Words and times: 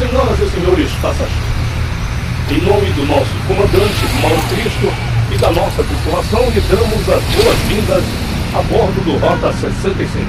Senhoras 0.00 0.40
e 0.40 0.48
senhores 0.48 0.90
passageiros, 1.02 1.36
em 2.48 2.60
nome 2.62 2.90
do 2.92 3.04
nosso 3.04 3.28
comandante 3.46 4.00
Mauro 4.22 4.42
Cristo 4.48 4.90
e 5.30 5.36
da 5.36 5.50
nossa 5.52 5.84
tripulação, 5.84 6.40
lhe 6.48 6.60
damos 6.62 7.06
as 7.06 7.22
boas-vindas 7.36 8.04
a 8.56 8.62
bordo 8.62 9.04
do 9.04 9.18
Rota 9.18 9.52
65. 9.52 10.24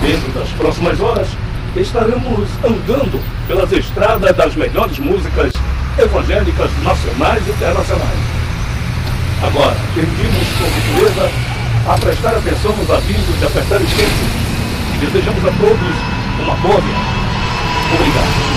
Dentro 0.00 0.32
das 0.32 0.48
próximas 0.52 0.98
horas, 1.00 1.28
estaremos 1.76 2.48
andando 2.64 3.22
pelas 3.46 3.70
estradas 3.72 4.34
das 4.34 4.56
melhores 4.56 4.98
músicas 4.98 5.52
evangélicas 5.98 6.70
nacionais 6.82 7.46
e 7.46 7.50
internacionais. 7.50 8.20
Agora, 9.42 9.76
pedimos 9.94 10.48
com 10.56 10.64
gentileza 10.64 11.30
a 11.86 11.98
prestar 11.98 12.30
atenção 12.30 12.74
nos 12.74 12.90
avisos 12.90 13.38
de 13.38 13.44
apertar 13.44 13.82
o 13.82 13.86
cinto 13.86 14.94
e 14.94 15.04
desejamos 15.04 15.44
a 15.44 15.52
todos 15.60 16.42
uma 16.42 16.54
boa 16.56 16.80
viagem. 16.80 17.19
Obrigado. 17.94 18.50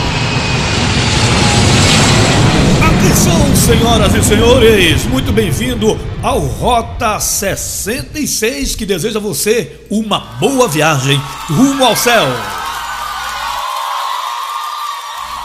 Atenção, 2.88 3.56
senhoras 3.56 4.16
e 4.16 4.24
senhores, 4.24 5.06
muito 5.06 5.32
bem-vindo 5.32 6.00
ao 6.22 6.40
Rota 6.40 7.20
66, 7.20 8.76
que 8.76 8.86
deseja 8.86 9.20
você 9.20 9.80
uma 9.90 10.20
boa 10.40 10.68
viagem 10.68 11.20
rumo 11.50 11.84
ao 11.84 11.96
céu. 11.96 12.26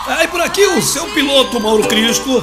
Aí 0.07 0.27
por 0.29 0.41
aqui 0.41 0.65
o 0.67 0.83
seu 0.83 1.05
piloto 1.07 1.61
Mauro 1.61 1.87
Cristo, 1.87 2.43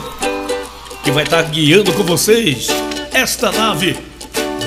que 1.03 1.11
vai 1.11 1.23
estar 1.23 1.43
guiando 1.43 1.91
com 1.93 2.03
vocês 2.03 2.67
esta 3.11 3.51
nave 3.51 3.97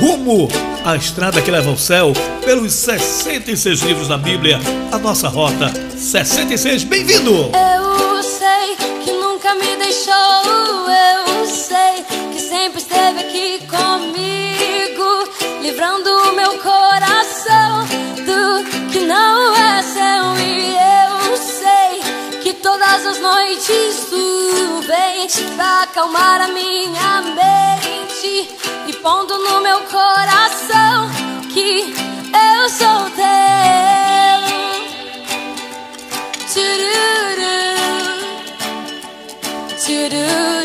rumo 0.01 0.49
à 0.85 0.97
estrada 0.97 1.43
que 1.43 1.51
leva 1.51 1.71
ao 1.71 1.77
céu 1.77 2.13
pelos 2.45 2.73
66 2.73 3.81
livros 3.83 4.09
da 4.09 4.17
Bíblia, 4.17 4.59
a 4.93 4.99
nossa 4.99 5.29
rota 5.29 5.73
66. 5.97 6.85
Bem-vindo! 6.85 7.31
Eu 7.33 8.23
sei 8.23 8.77
que 9.05 9.13
nunca 9.13 9.55
me 9.55 9.77
deixou, 9.77 10.15
eu 10.15 11.47
sei 11.47 12.05
que 12.33 12.41
sempre 12.41 12.79
esteve 12.79 13.21
aqui 13.21 13.61
comigo, 13.67 15.31
livrando 15.63 16.11
o 16.11 16.33
meu 16.35 16.59
coração 16.59 17.87
do 18.17 18.91
que 18.91 19.01
não 19.01 19.57
é 19.57 19.83
seu 19.83 20.37
e 20.45 20.75
eu 20.75 21.37
sei 21.37 22.41
que 22.43 22.55
todas 22.55 23.07
as 23.07 23.21
noites 23.21 24.07
tu 24.09 24.81
vens 24.87 25.41
pra 25.57 25.83
acalmar 25.83 26.41
a 26.41 26.49
minha 26.49 27.23
mente 27.23 28.58
e 29.09 29.11
pondo 29.11 29.39
no 29.39 29.63
meu 29.63 29.81
coração 29.85 31.09
que 31.55 31.95
eu 32.35 32.69
sou 32.69 33.11
teu. 33.17 34.39
Tchururu, 36.47 37.57
tchururu. 39.79 40.58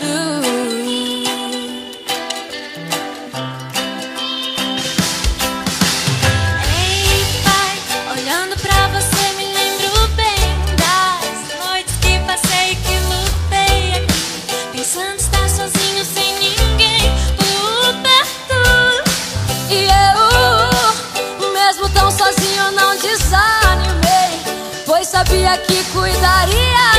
Que 25.62 25.84
cuidarias 25.94 26.93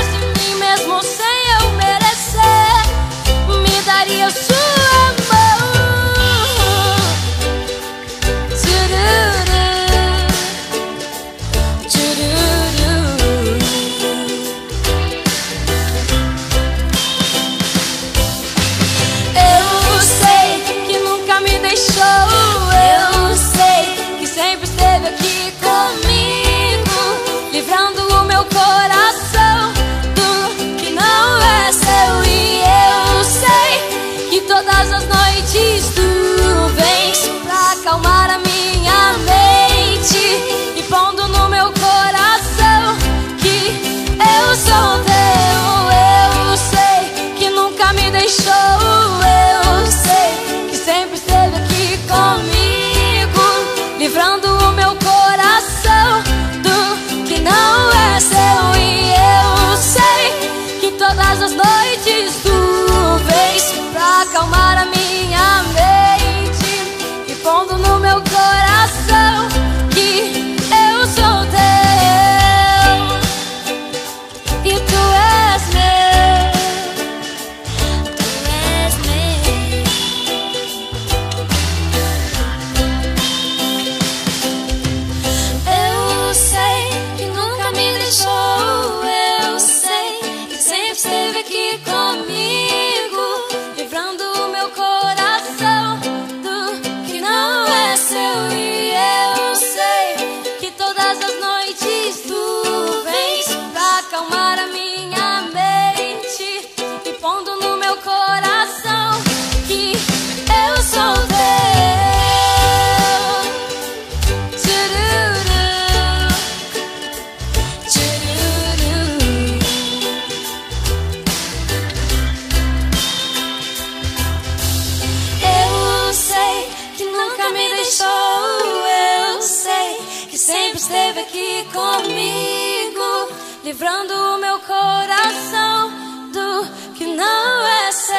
livrando 133.74 134.14
o 134.14 134.38
meu 134.38 134.60
coração 134.60 135.90
do 136.30 136.64
que 136.94 137.06
não 137.06 137.66
é 137.66 137.90
seu. 137.90 138.14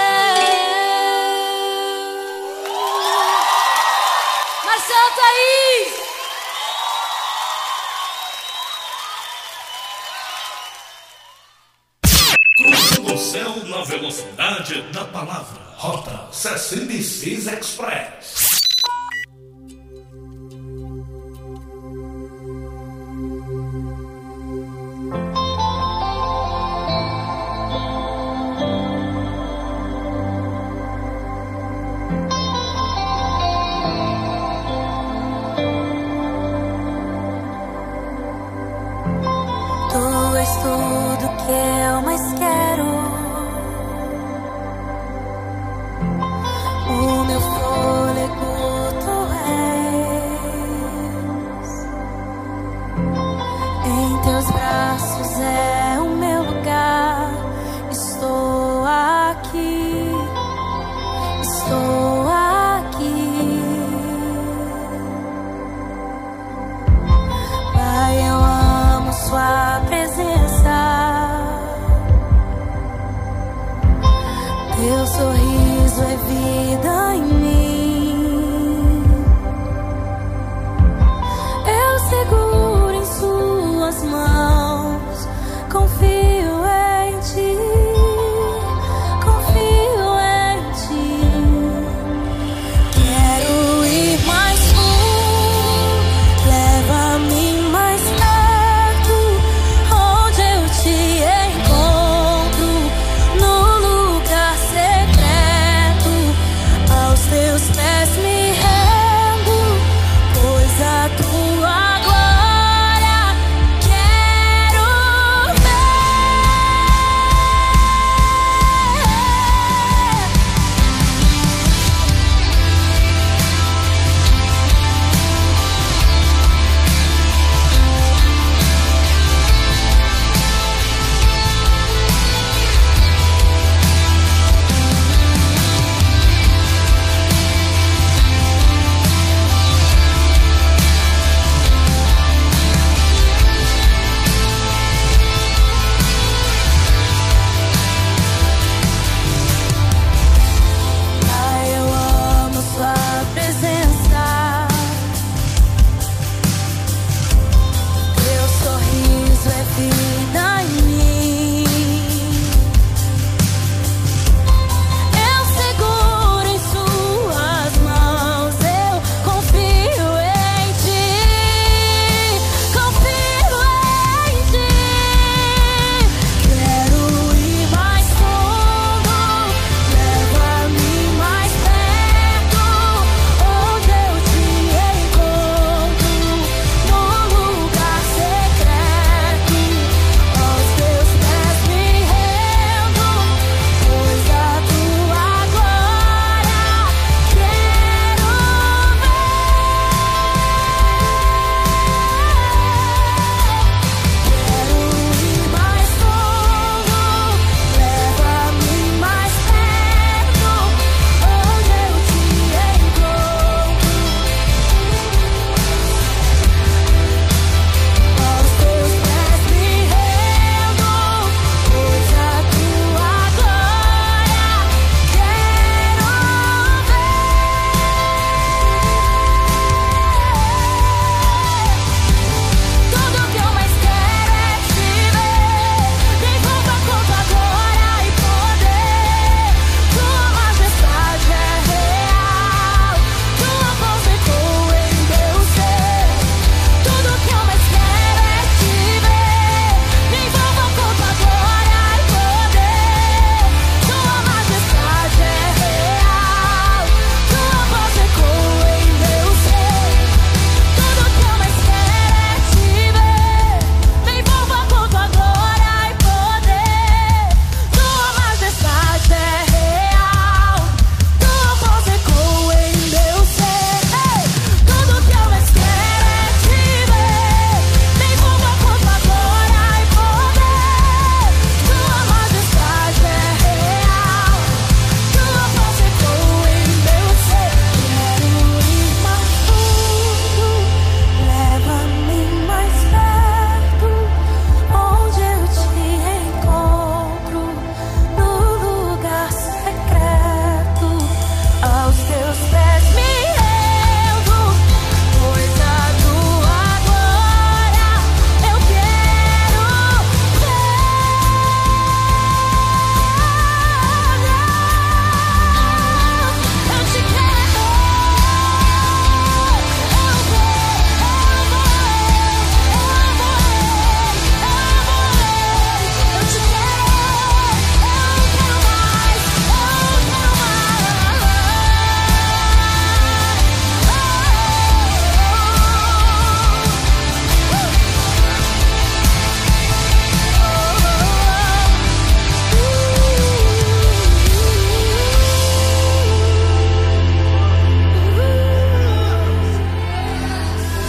Marcelo 4.66 5.12
Thaís! 5.16 5.94
Cruzando 12.58 13.14
o 13.14 13.18
céu 13.18 13.56
na 13.68 13.82
velocidade 13.86 14.82
da 14.92 15.06
palavra. 15.06 15.62
Rota 15.78 16.28
66 16.34 17.48
Express. 17.48 18.45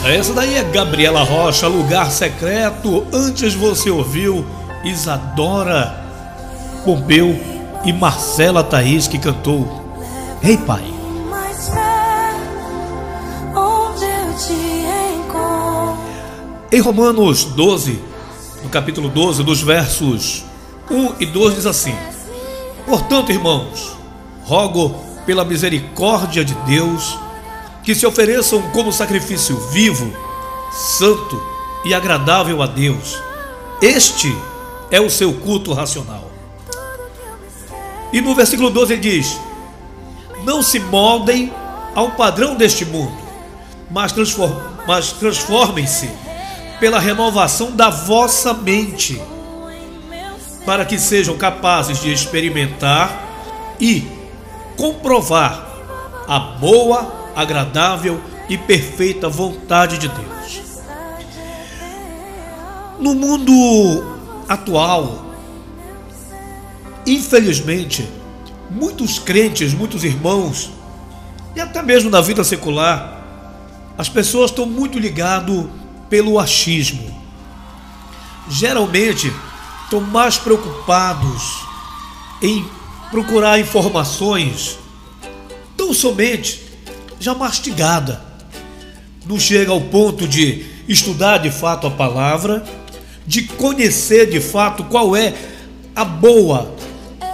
Essa 0.08 0.32
daí 0.32 0.54
é 0.54 0.62
Gabriela 0.62 1.24
Rocha, 1.24 1.66
Lugar 1.66 2.12
Secreto. 2.12 3.04
Antes 3.12 3.54
você 3.54 3.90
ouviu 3.90 4.46
Isadora 4.84 6.06
Pompeu 6.84 7.36
e 7.84 7.92
Marcela 7.92 8.62
Thaís 8.62 9.08
que 9.08 9.18
cantou 9.18 9.96
Ei 10.44 10.52
hey, 10.52 10.58
Pai. 10.58 10.84
Em 16.70 16.80
Romanos 16.80 17.44
12, 17.44 18.00
no 18.62 18.68
capítulo 18.68 19.08
12, 19.08 19.42
dos 19.42 19.60
versos 19.60 20.44
1 20.88 21.14
e 21.18 21.26
2 21.26 21.56
diz 21.56 21.66
assim: 21.66 21.94
Portanto, 22.86 23.32
irmãos, 23.32 23.96
rogo 24.44 24.94
pela 25.26 25.44
misericórdia 25.44 26.44
de 26.44 26.54
Deus 26.66 27.18
que 27.86 27.94
se 27.94 28.04
ofereçam 28.04 28.60
como 28.72 28.92
sacrifício 28.92 29.56
vivo, 29.70 30.12
santo 30.72 31.40
e 31.84 31.94
agradável 31.94 32.60
a 32.60 32.66
Deus. 32.66 33.16
Este 33.80 34.36
é 34.90 35.00
o 35.00 35.08
seu 35.08 35.32
culto 35.32 35.72
racional. 35.72 36.28
E 38.12 38.20
no 38.20 38.34
versículo 38.34 38.70
12 38.70 38.94
ele 38.94 39.02
diz: 39.02 39.38
Não 40.42 40.64
se 40.64 40.80
moldem 40.80 41.52
ao 41.94 42.10
padrão 42.10 42.56
deste 42.56 42.84
mundo, 42.84 43.16
mas, 43.88 44.10
transform, 44.10 44.56
mas 44.84 45.12
transformem-se 45.12 46.10
pela 46.80 46.98
renovação 46.98 47.70
da 47.70 47.88
vossa 47.88 48.52
mente, 48.52 49.20
para 50.64 50.84
que 50.84 50.98
sejam 50.98 51.38
capazes 51.38 52.00
de 52.00 52.12
experimentar 52.12 53.76
e 53.78 54.04
comprovar 54.76 55.64
a 56.26 56.38
boa, 56.40 57.25
agradável 57.36 58.18
e 58.48 58.56
perfeita 58.56 59.28
vontade 59.28 59.98
de 59.98 60.08
Deus. 60.08 60.62
No 62.98 63.14
mundo 63.14 64.16
atual, 64.48 65.26
infelizmente, 67.06 68.08
muitos 68.70 69.18
crentes, 69.18 69.74
muitos 69.74 70.02
irmãos, 70.02 70.70
e 71.54 71.60
até 71.60 71.82
mesmo 71.82 72.08
na 72.08 72.22
vida 72.22 72.42
secular, 72.42 73.22
as 73.98 74.08
pessoas 74.08 74.50
estão 74.50 74.64
muito 74.64 74.98
ligadas 74.98 75.66
pelo 76.08 76.38
achismo. 76.38 77.14
Geralmente, 78.48 79.30
estão 79.84 80.00
mais 80.00 80.38
preocupados 80.38 81.66
em 82.40 82.66
procurar 83.10 83.60
informações 83.60 84.78
tão 85.76 85.92
somente 85.92 86.65
já 87.18 87.34
mastigada. 87.34 88.20
Não 89.26 89.38
chega 89.38 89.72
ao 89.72 89.80
ponto 89.80 90.26
de 90.26 90.64
estudar 90.88 91.38
de 91.38 91.50
fato 91.50 91.86
a 91.86 91.90
palavra, 91.90 92.64
de 93.26 93.42
conhecer 93.42 94.30
de 94.30 94.40
fato 94.40 94.84
qual 94.84 95.16
é 95.16 95.34
a 95.94 96.04
boa 96.04 96.74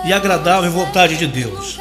e 0.05 0.13
agradável 0.13 0.71
vontade 0.71 1.17
de 1.17 1.27
Deus. 1.27 1.79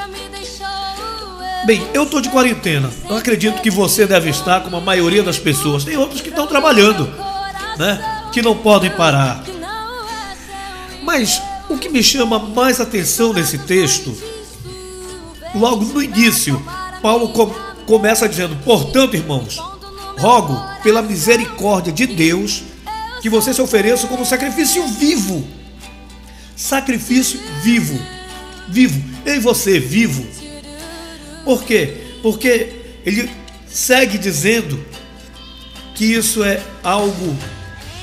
Bem, 1.66 1.88
eu 1.94 2.04
estou 2.04 2.20
de 2.20 2.30
quarentena. 2.30 2.90
Eu 3.08 3.16
acredito 3.16 3.62
que 3.62 3.70
você 3.70 4.08
deve 4.08 4.30
estar 4.30 4.62
como 4.62 4.78
a 4.78 4.82
maioria 4.82 5.22
das 5.22 5.38
pessoas. 5.38 5.84
Tem 5.84 5.96
outros 5.96 6.20
que 6.20 6.30
estão 6.30 6.48
trabalhando, 6.48 7.08
né? 7.78 8.30
Que 8.34 8.42
não 8.42 8.58
podem 8.58 8.90
parar. 8.90 9.44
Mas 11.04 11.42
o 11.70 11.78
que 11.78 11.88
me 11.88 12.04
chama 12.04 12.40
mais 12.40 12.80
atenção 12.80 13.32
nesse 13.32 13.60
texto, 13.60 14.16
logo 15.54 15.86
no 15.86 16.02
início, 16.02 16.62
Paulo 17.02 17.32
começa 17.86 18.28
dizendo: 18.28 18.56
Portanto, 18.64 19.16
irmãos, 19.16 19.58
rogo 20.18 20.60
pela 20.84 21.02
misericórdia 21.02 21.92
de 21.92 22.06
Deus 22.06 22.64
que 23.22 23.30
você 23.30 23.54
se 23.54 23.62
ofereça 23.62 24.08
como 24.08 24.26
sacrifício 24.26 24.86
vivo. 24.88 25.48
Sacrifício 26.56 27.40
vivo. 27.62 28.00
Vivo. 28.68 29.04
Eu 29.26 29.36
e 29.36 29.40
você, 29.40 29.80
vivo. 29.80 30.26
Por 31.44 31.64
quê? 31.64 31.98
Porque 32.22 32.74
ele 33.06 33.30
segue 33.68 34.18
dizendo 34.18 34.84
que 35.96 36.06
isso 36.06 36.44
é 36.44 36.62
algo 36.84 37.36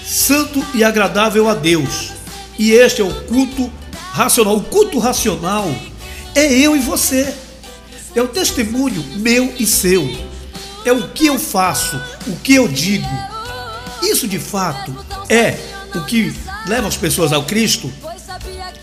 santo 0.04 0.64
e 0.74 0.84
agradável 0.84 1.48
a 1.48 1.54
Deus. 1.54 2.12
E 2.58 2.72
este 2.72 3.00
é 3.00 3.04
o 3.04 3.14
culto 3.24 3.70
racional. 4.12 4.56
O 4.56 4.62
culto 4.62 4.98
racional 4.98 5.68
é 6.34 6.52
eu 6.52 6.76
e 6.76 6.80
você. 6.80 7.34
É 8.18 8.22
o 8.22 8.26
testemunho 8.26 9.00
meu 9.18 9.54
e 9.60 9.64
seu. 9.64 10.10
É 10.84 10.90
o 10.90 11.06
que 11.10 11.26
eu 11.26 11.38
faço, 11.38 12.02
o 12.26 12.34
que 12.34 12.52
eu 12.52 12.66
digo. 12.66 13.06
Isso 14.02 14.26
de 14.26 14.40
fato 14.40 14.92
é 15.28 15.56
o 15.94 16.04
que 16.04 16.34
leva 16.66 16.88
as 16.88 16.96
pessoas 16.96 17.32
ao 17.32 17.44
Cristo. 17.44 17.88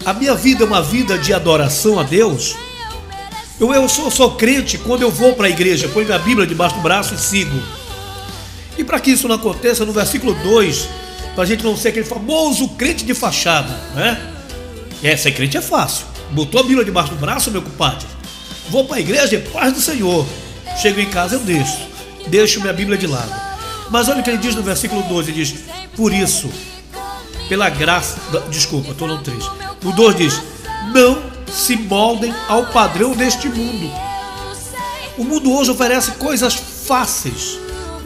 A 0.06 0.14
minha 0.14 0.34
vida 0.36 0.64
é 0.64 0.66
uma 0.66 0.82
vida 0.82 1.18
de 1.18 1.34
adoração 1.34 2.00
a 2.00 2.04
Deus. 2.04 2.56
Eu, 3.60 3.74
eu 3.74 3.90
sou, 3.90 4.10
sou 4.10 4.36
crente 4.36 4.78
quando 4.78 5.02
eu 5.02 5.12
vou 5.12 5.34
para 5.34 5.48
a 5.48 5.50
igreja, 5.50 5.90
ponho 5.90 6.06
minha 6.06 6.20
Bíblia 6.20 6.48
debaixo 6.48 6.76
do 6.76 6.82
braço 6.82 7.14
e 7.14 7.18
sigo. 7.18 7.62
E 8.78 8.86
para 8.86 9.02
que 9.02 9.12
isso 9.12 9.28
não 9.28 9.36
aconteça, 9.36 9.86
no 9.86 9.92
versículo 9.92 10.34
2, 10.34 10.88
para 11.34 11.44
a 11.44 11.46
gente 11.46 11.62
não 11.62 11.76
ser 11.76 11.90
aquele 11.90 12.06
famoso 12.06 12.70
crente 12.70 13.04
de 13.04 13.14
fachada, 13.14 13.74
né? 13.96 14.32
É, 15.04 15.18
ser 15.18 15.34
crente 15.34 15.58
é 15.58 15.62
fácil. 15.62 16.06
Botou 16.32 16.62
a 16.62 16.64
Bíblia 16.64 16.86
debaixo 16.86 17.10
do 17.10 17.18
braço, 17.18 17.52
meu 17.52 17.62
compadre. 17.62 18.15
Vou 18.70 18.86
para 18.86 18.98
a 18.98 19.00
igreja, 19.00 19.44
paz 19.54 19.74
do 19.74 19.82
Senhor. 19.82 20.26
Chego 20.82 21.00
em 21.00 21.10
casa, 21.10 21.36
eu 21.36 21.40
deixo. 21.40 21.80
Deixo 22.28 22.60
minha 22.60 22.74
Bíblia 22.74 22.98
de 22.98 23.08
lado. 23.08 23.32
Mas 23.90 24.10
olha 24.10 24.20
o 24.20 24.24
que 24.24 24.30
ele 24.30 24.38
diz 24.38 24.56
no 24.56 24.64
versículo 24.64 25.04
12: 25.04 25.32
ele 25.32 25.44
diz, 25.44 25.56
Por 25.96 26.14
isso, 26.14 26.50
pela 27.48 27.70
graça. 27.70 28.18
Desculpa, 28.50 28.92
estou 28.92 29.08
no 29.08 29.20
3. 29.20 29.46
O 29.84 29.92
2 29.92 30.16
diz: 30.16 30.42
Não 30.94 31.22
se 31.52 31.76
moldem 31.76 32.34
ao 32.48 32.66
padrão 32.68 33.12
deste 33.12 33.48
mundo. 33.48 33.92
O 35.18 35.24
mundo 35.24 35.54
hoje 35.54 35.72
oferece 35.72 36.12
coisas 36.12 36.54
fáceis, 36.54 37.58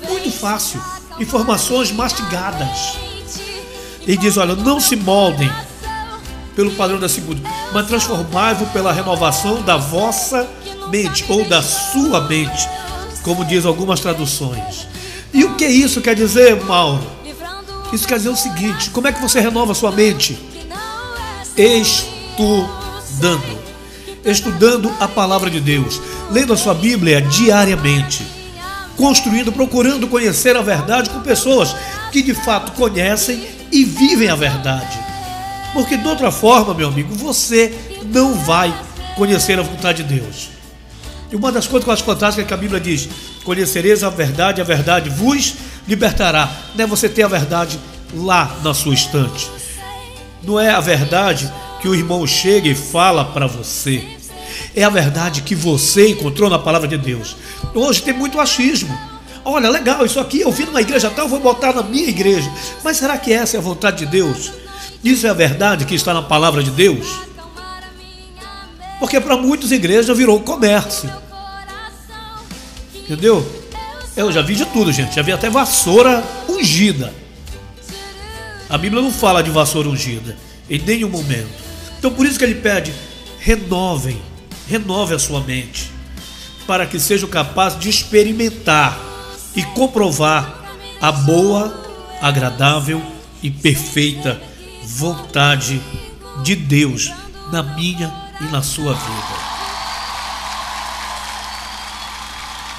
muito 0.07 0.31
fácil, 0.31 0.81
informações 1.19 1.91
mastigadas. 1.91 2.97
E 4.05 4.15
diz: 4.15 4.37
olha, 4.37 4.55
não 4.55 4.79
se 4.79 4.95
moldem 4.95 5.51
pelo 6.59 6.71
padrão 6.71 6.99
desse 6.99 7.21
mundo, 7.21 7.41
mas 7.71 7.87
transformai-vos 7.87 8.67
pela 8.71 8.91
renovação 8.91 9.61
da 9.61 9.77
vossa 9.77 10.45
mente 10.89 11.23
ou 11.29 11.45
da 11.45 11.63
sua 11.63 12.19
mente, 12.27 12.67
como 13.23 13.45
diz 13.45 13.65
algumas 13.65 14.01
traduções. 14.01 14.85
E 15.33 15.45
o 15.45 15.55
que 15.55 15.65
isso 15.65 16.01
quer 16.01 16.15
dizer, 16.15 16.61
Mauro? 16.65 17.01
Isso 17.93 18.05
quer 18.05 18.17
dizer 18.17 18.27
o 18.27 18.35
seguinte: 18.35 18.89
como 18.89 19.07
é 19.07 19.13
que 19.13 19.21
você 19.21 19.39
renova 19.39 19.73
sua 19.73 19.89
mente? 19.89 20.37
Estudando, 21.55 21.87
estudando 24.25 24.91
a 24.99 25.07
palavra 25.07 25.49
de 25.49 25.61
Deus, 25.61 26.01
lendo 26.29 26.51
a 26.51 26.57
sua 26.57 26.73
Bíblia 26.73 27.21
diariamente, 27.21 28.27
construindo, 28.97 29.49
procurando 29.49 30.09
conhecer 30.09 30.57
a 30.57 30.61
verdade 30.61 31.09
com 31.09 31.21
pessoas 31.21 31.73
que 32.11 32.21
de 32.21 32.33
fato 32.33 32.73
conhecem 32.73 33.47
e 33.71 33.85
vivem 33.85 34.27
a 34.27 34.35
verdade. 34.35 35.08
Porque 35.73 35.97
de 35.97 36.07
outra 36.07 36.31
forma, 36.31 36.73
meu 36.73 36.87
amigo, 36.87 37.13
você 37.15 37.73
não 38.05 38.33
vai 38.33 38.73
conhecer 39.15 39.59
a 39.59 39.63
vontade 39.63 40.03
de 40.03 40.19
Deus. 40.19 40.49
E 41.31 41.35
uma 41.35 41.51
das 41.51 41.67
coisas 41.67 41.83
que 41.83 41.89
eu 41.89 41.93
acho 41.93 42.03
fantásticas 42.03 42.45
é 42.45 42.47
que 42.47 42.53
a 42.53 42.57
Bíblia 42.57 42.79
diz: 42.79 43.07
Conhecereis 43.43 44.03
a 44.03 44.09
verdade, 44.09 44.61
a 44.61 44.63
verdade 44.63 45.09
vos 45.09 45.55
libertará. 45.87 46.51
Não 46.75 46.85
é 46.85 46.87
você 46.87 47.07
ter 47.07 47.23
a 47.23 47.27
verdade 47.27 47.79
lá 48.13 48.57
na 48.63 48.73
sua 48.73 48.93
estante. 48.93 49.49
Não 50.41 50.59
é 50.59 50.69
a 50.69 50.79
verdade 50.79 51.51
que 51.81 51.87
o 51.87 51.93
irmão 51.93 52.25
chega 52.25 52.67
e 52.67 52.75
fala 52.75 53.25
para 53.25 53.45
você. 53.45 54.03
É 54.75 54.83
a 54.83 54.89
verdade 54.89 55.41
que 55.41 55.53
você 55.53 56.09
encontrou 56.09 56.49
na 56.49 56.57
palavra 56.57 56.87
de 56.87 56.97
Deus. 56.97 57.35
Hoje 57.73 58.01
tem 58.01 58.13
muito 58.13 58.39
achismo. 58.39 58.97
Olha, 59.45 59.69
legal, 59.69 60.05
isso 60.05 60.19
aqui 60.19 60.41
eu 60.41 60.51
vi 60.51 60.65
numa 60.65 60.81
igreja 60.81 61.09
tal, 61.09 61.27
vou 61.27 61.39
botar 61.39 61.73
na 61.73 61.83
minha 61.83 62.07
igreja. 62.07 62.51
Mas 62.83 62.97
será 62.97 63.17
que 63.17 63.31
essa 63.31 63.57
é 63.57 63.59
a 63.59 63.63
vontade 63.63 63.99
de 63.99 64.05
Deus? 64.07 64.51
Isso 65.03 65.25
é 65.25 65.29
a 65.29 65.33
verdade 65.33 65.85
que 65.85 65.95
está 65.95 66.13
na 66.13 66.21
palavra 66.21 66.61
de 66.61 66.71
Deus? 66.71 67.07
Porque 68.99 69.19
para 69.19 69.37
muitos 69.37 69.71
igreja 69.71 70.13
virou 70.13 70.41
comércio. 70.41 71.09
Entendeu? 72.93 73.47
Eu 74.15 74.31
já 74.31 74.41
vi 74.41 74.55
de 74.55 74.65
tudo, 74.65 74.91
gente. 74.91 75.15
Já 75.15 75.21
vi 75.21 75.31
até 75.31 75.49
vassoura 75.49 76.23
ungida. 76.47 77.13
A 78.69 78.77
Bíblia 78.77 79.01
não 79.01 79.11
fala 79.11 79.41
de 79.41 79.49
vassoura 79.49 79.87
ungida 79.87 80.35
em 80.69 80.79
nenhum 80.79 81.09
momento. 81.09 81.49
Então 81.97 82.11
por 82.11 82.25
isso 82.25 82.37
que 82.37 82.43
ele 82.43 82.55
pede: 82.55 82.93
renovem, 83.39 84.21
renove 84.67 85.15
a 85.15 85.19
sua 85.19 85.39
mente, 85.41 85.89
para 86.67 86.85
que 86.85 86.99
seja 86.99 87.25
capaz 87.25 87.79
de 87.79 87.89
experimentar 87.89 88.99
e 89.55 89.63
comprovar 89.63 90.75
a 91.01 91.11
boa, 91.11 91.73
agradável 92.21 93.01
e 93.41 93.49
perfeita 93.49 94.48
vontade 94.95 95.81
de 96.43 96.55
Deus 96.55 97.11
na 97.51 97.61
minha 97.61 98.11
e 98.41 98.45
na 98.45 98.61
sua 98.61 98.93
vida. 98.93 99.39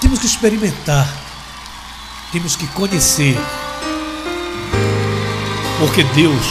Temos 0.00 0.19
que 0.19 0.26
experimentar. 0.26 1.09
temos 2.33 2.55
que 2.55 2.67
conhecer. 2.69 3.37
Porque 5.79 6.05
Deus 6.05 6.45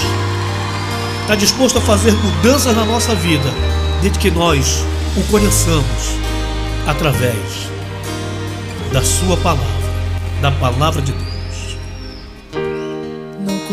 está 1.21 1.35
disposto 1.35 1.77
a 1.77 1.81
fazer 1.81 2.11
mudanças 2.11 2.75
na 2.75 2.83
nossa 2.85 3.15
vida, 3.15 3.49
desde 4.01 4.19
que 4.19 4.31
nós 4.31 4.83
o 5.15 5.23
conheçamos 5.31 6.17
através 6.87 7.69
da 8.91 9.03
Sua 9.03 9.37
palavra, 9.37 9.65
da 10.41 10.51
palavra 10.51 11.01
de 11.01 11.11
Deus. 11.11 11.38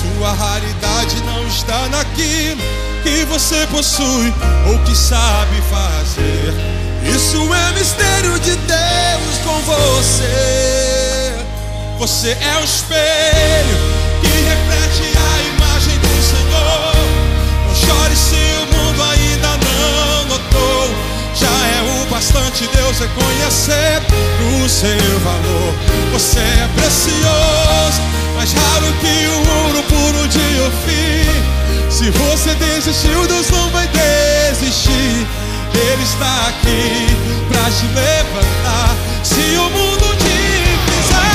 Sua 0.00 0.32
raridade 0.32 1.22
não 1.26 1.46
está 1.46 1.86
naquilo 1.88 2.62
que 3.02 3.24
você 3.26 3.66
possui 3.66 4.32
ou 4.66 4.78
que 4.78 4.96
sabe 4.96 5.60
fazer. 5.68 6.54
Isso 7.04 7.36
é 7.52 7.72
mistério 7.72 8.38
de 8.40 8.56
Deus 8.56 9.38
com 9.44 9.60
você. 9.60 11.34
Você 11.98 12.30
é 12.30 12.56
o 12.60 12.64
espelho 12.64 13.76
que 14.22 14.28
reflete 14.28 15.18
a 15.18 15.40
imagem 15.54 15.98
do 15.98 16.22
Senhor. 16.22 16.94
Não 17.66 17.74
chore 17.74 18.16
se 18.16 18.36
o 18.36 18.66
mundo 18.74 19.02
ainda 19.02 19.48
não 19.48 20.24
notou. 20.28 20.88
Já 21.34 21.46
é 21.46 21.82
o 21.82 22.06
bastante 22.08 22.66
Deus 22.74 22.98
reconhecer 23.00 24.00
o 24.64 24.68
seu 24.68 25.20
valor. 25.20 25.74
Você 26.12 26.38
é 26.38 26.68
precioso, 26.74 27.59
mais 28.40 28.54
raro 28.54 28.86
que 29.02 29.28
o 29.28 29.64
ouro 29.64 29.82
puro 29.82 30.26
de 30.28 30.60
Ofir. 30.62 31.90
Se 31.90 32.10
você 32.10 32.54
desistiu, 32.54 33.26
Deus 33.26 33.50
não 33.50 33.68
vai 33.68 33.86
desistir. 33.88 35.26
Ele 35.74 36.02
está 36.02 36.48
aqui 36.48 37.06
pra 37.50 37.70
te 37.70 37.84
levantar. 37.88 38.96
Se 39.22 39.58
o 39.58 39.68
mundo 39.68 40.16
te 40.16 40.78
fizer 40.88 41.29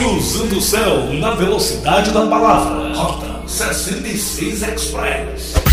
Cruzando 0.00 0.56
o 0.56 0.62
céu 0.62 1.12
na 1.12 1.32
velocidade 1.32 2.10
da 2.10 2.26
palavra. 2.26 2.94
Rota 2.94 3.46
66 3.46 4.62
Express. 4.62 5.69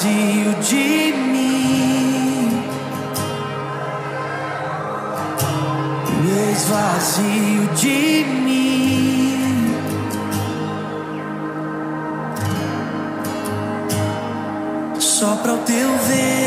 vazio 0.00 0.54
de 0.62 1.12
mim, 1.12 2.62
me 6.24 6.52
esvazio 6.52 7.66
de 7.78 8.24
mim. 8.24 9.74
Só 14.98 15.36
para 15.36 15.52
o 15.52 15.58
teu 15.58 15.90
ver. 16.08 16.39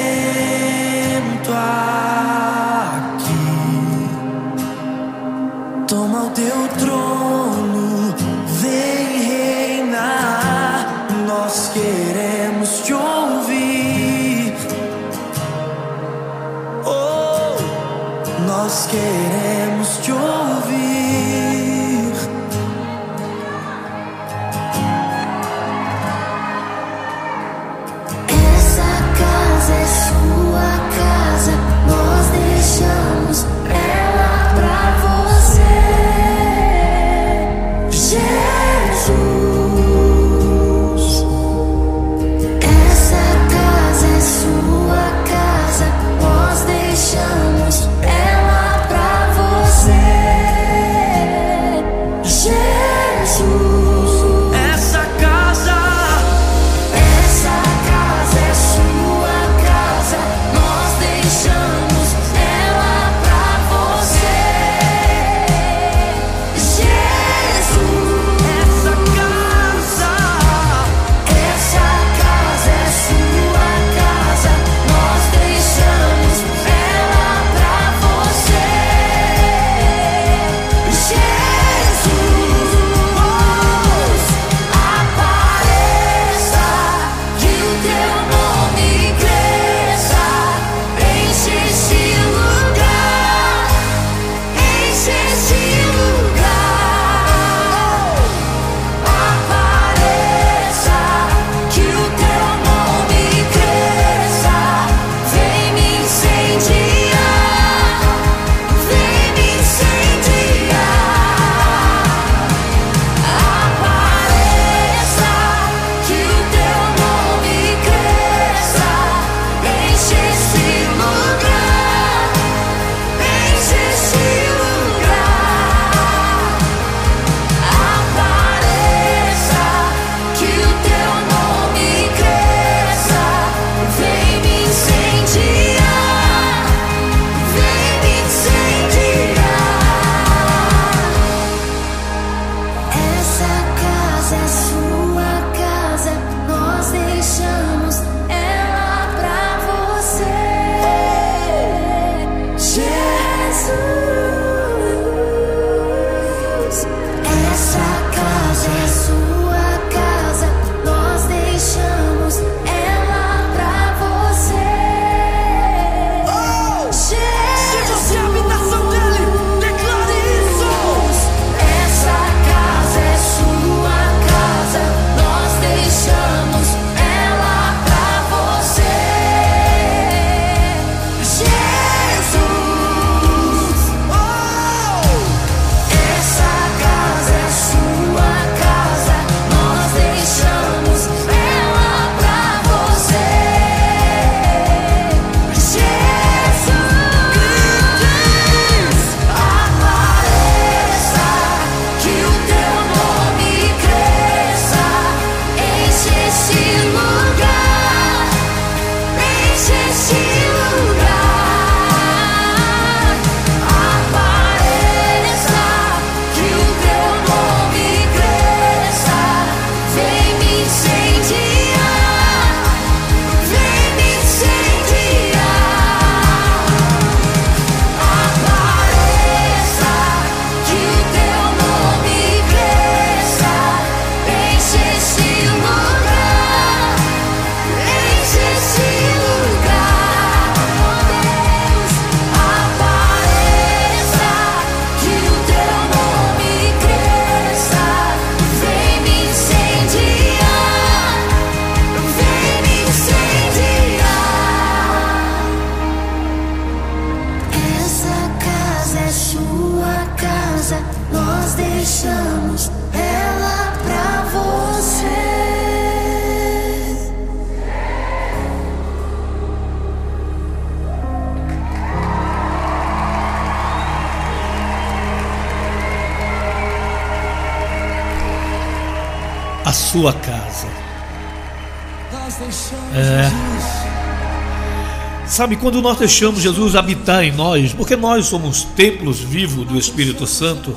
Quando 285.63 285.81
nós 285.81 285.97
deixamos 285.97 286.41
Jesus 286.41 286.75
habitar 286.75 287.23
em 287.23 287.31
nós, 287.31 287.71
porque 287.71 287.95
nós 287.95 288.25
somos 288.25 288.65
templos 288.75 289.21
vivos 289.21 289.65
do 289.65 289.77
Espírito 289.77 290.27
Santo, 290.27 290.75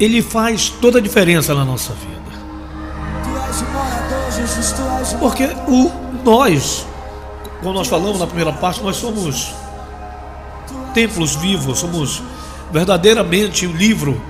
ele 0.00 0.20
faz 0.20 0.68
toda 0.68 0.98
a 0.98 1.00
diferença 1.00 1.54
na 1.54 1.64
nossa 1.64 1.92
vida. 1.92 2.10
Porque 5.20 5.44
o 5.68 5.92
nós, 6.24 6.84
como 7.60 7.72
nós 7.72 7.86
falamos 7.86 8.18
na 8.18 8.26
primeira 8.26 8.52
parte, 8.52 8.82
nós 8.82 8.96
somos 8.96 9.54
templos 10.92 11.36
vivos, 11.36 11.78
somos 11.78 12.20
verdadeiramente 12.72 13.64
um 13.64 13.76
livro 13.76 14.20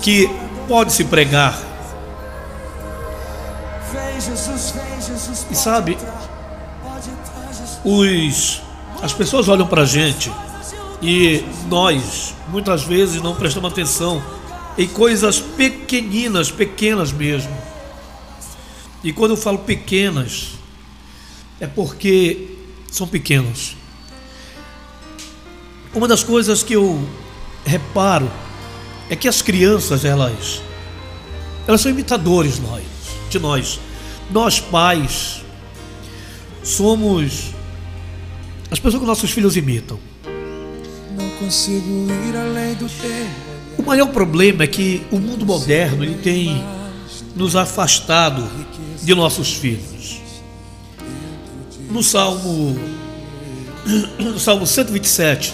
que 0.00 0.30
pode 0.66 0.94
se 0.94 1.04
pregar. 1.04 1.60
E 5.50 5.54
sabe. 5.54 5.98
Os 7.84 8.60
as 9.02 9.12
pessoas 9.12 9.48
olham 9.48 9.66
pra 9.66 9.84
gente 9.84 10.30
e 11.02 11.44
nós 11.68 12.34
muitas 12.48 12.84
vezes 12.84 13.20
não 13.20 13.34
prestamos 13.34 13.72
atenção 13.72 14.22
em 14.78 14.86
coisas 14.86 15.40
pequeninas, 15.40 16.50
pequenas 16.50 17.10
mesmo. 17.10 17.52
E 19.02 19.12
quando 19.12 19.32
eu 19.32 19.36
falo 19.36 19.58
pequenas, 19.58 20.50
é 21.60 21.66
porque 21.66 22.56
são 22.90 23.08
pequenas. 23.08 23.76
Uma 25.92 26.06
das 26.06 26.22
coisas 26.22 26.62
que 26.62 26.74
eu 26.74 27.04
reparo 27.64 28.30
é 29.10 29.16
que 29.16 29.26
as 29.26 29.42
crianças, 29.42 30.04
elas 30.04 30.62
elas 31.66 31.80
são 31.80 31.90
imitadores 31.90 32.58
nós, 32.58 32.84
de 33.30 33.38
nós. 33.38 33.80
Nós 34.30 34.58
pais 34.58 35.42
somos 36.62 37.52
as 38.72 38.80
pessoas 38.80 39.02
que 39.02 39.06
nossos 39.06 39.30
filhos 39.30 39.54
imitam. 39.54 39.98
Não 41.14 41.28
consigo 41.38 42.08
ir 42.26 42.34
além 42.34 42.74
do 42.74 42.88
tempo. 42.88 43.52
O 43.76 43.82
maior 43.82 44.06
problema 44.06 44.64
é 44.64 44.66
que 44.66 45.02
o 45.10 45.18
mundo 45.18 45.44
moderno 45.44 46.02
ele 46.02 46.14
tem 46.14 46.64
nos 47.36 47.54
afastado 47.54 48.42
de 49.02 49.14
nossos 49.14 49.52
filhos. 49.52 50.22
No 51.90 52.02
Salmo 52.02 52.80
no 54.18 54.38
Salmo 54.38 54.66
127, 54.66 55.52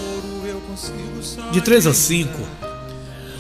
de 1.51 1.61
3 1.61 1.89
a 1.89 1.95
5, 1.95 2.31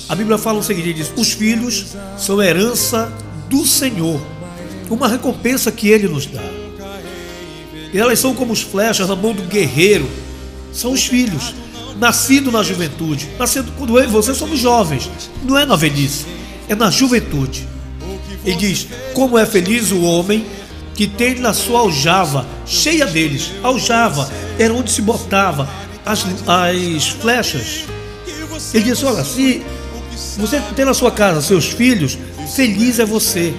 a 0.08 0.14
Bíblia 0.16 0.38
fala 0.38 0.58
o 0.58 0.62
seguinte: 0.62 0.92
diz, 0.92 1.12
os 1.16 1.34
filhos 1.34 1.94
são 2.16 2.42
herança 2.42 3.12
do 3.48 3.64
Senhor, 3.64 4.20
uma 4.90 5.06
recompensa 5.06 5.70
que 5.70 5.88
Ele 5.88 6.08
nos 6.08 6.26
dá. 6.26 6.57
E 7.92 7.98
elas 7.98 8.18
são 8.18 8.34
como 8.34 8.52
as 8.52 8.60
flechas 8.60 9.08
na 9.08 9.16
mão 9.16 9.32
do 9.32 9.42
guerreiro. 9.42 10.08
São 10.72 10.92
os 10.92 11.06
filhos, 11.06 11.54
nascidos 11.98 12.52
na 12.52 12.62
juventude. 12.62 13.28
Nascido 13.38 13.72
quando 13.76 13.98
eu 13.98 14.04
e 14.04 14.08
você 14.08 14.34
somos 14.34 14.58
jovens. 14.58 15.10
Não 15.42 15.58
é 15.58 15.64
na 15.64 15.76
velhice, 15.76 16.26
é 16.68 16.74
na 16.74 16.90
juventude. 16.90 17.66
Ele 18.44 18.56
diz: 18.56 18.86
Como 19.14 19.38
é 19.38 19.46
feliz 19.46 19.90
o 19.90 20.02
homem 20.02 20.46
que 20.94 21.06
tem 21.06 21.36
na 21.36 21.52
sua 21.52 21.80
aljava, 21.80 22.46
cheia 22.66 23.06
deles. 23.06 23.52
Aljava 23.62 24.30
era 24.58 24.74
onde 24.74 24.90
se 24.90 25.00
botava 25.00 25.68
as, 26.04 26.26
as 26.46 27.08
flechas. 27.08 27.84
Ele 28.74 28.84
diz: 28.84 29.02
Olha, 29.02 29.24
se 29.24 29.62
você 30.36 30.60
tem 30.76 30.84
na 30.84 30.94
sua 30.94 31.10
casa 31.10 31.40
seus 31.40 31.66
filhos, 31.66 32.18
feliz 32.54 32.98
é 32.98 33.06
você. 33.06 33.54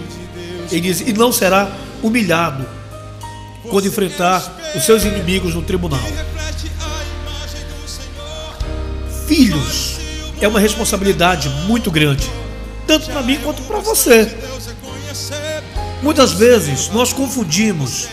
Ele 0.72 0.82
diz: 0.82 1.02
E 1.02 1.14
não 1.14 1.32
será 1.32 1.72
humilhado 2.04 2.79
quando 3.64 3.88
enfrentar 3.88 4.58
os 4.76 4.84
seus 4.84 5.04
inimigos 5.04 5.54
no 5.54 5.62
tribunal. 5.62 6.00
Filhos 9.28 9.98
é 10.42 10.48
uma 10.48 10.60
responsabilidade 10.60 11.50
muito 11.68 11.92
grande, 11.92 12.30
tanto 12.88 13.08
para 13.08 13.22
mim 13.22 13.38
quanto 13.44 13.62
para 13.64 13.80
você. 13.80 14.36
Muitas 16.02 16.32
vezes 16.34 16.90
nós 16.90 17.12
confundimos 17.12 18.08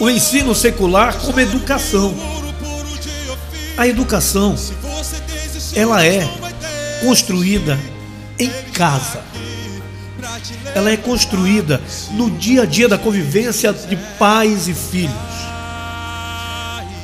o 0.00 0.08
ensino 0.08 0.54
secular 0.54 1.16
com 1.18 1.38
educação. 1.38 2.14
A 3.76 3.86
educação 3.86 4.56
ela 5.74 6.04
é 6.04 6.28
construída 7.00 7.78
em 8.38 8.50
casa. 8.72 9.22
Ela 10.74 10.90
é 10.90 10.96
construída 10.96 11.80
no 12.12 12.30
dia 12.30 12.62
a 12.62 12.66
dia 12.66 12.88
da 12.88 12.98
convivência 12.98 13.72
de 13.72 13.96
pais 14.18 14.68
e 14.68 14.74
filhos. 14.74 15.14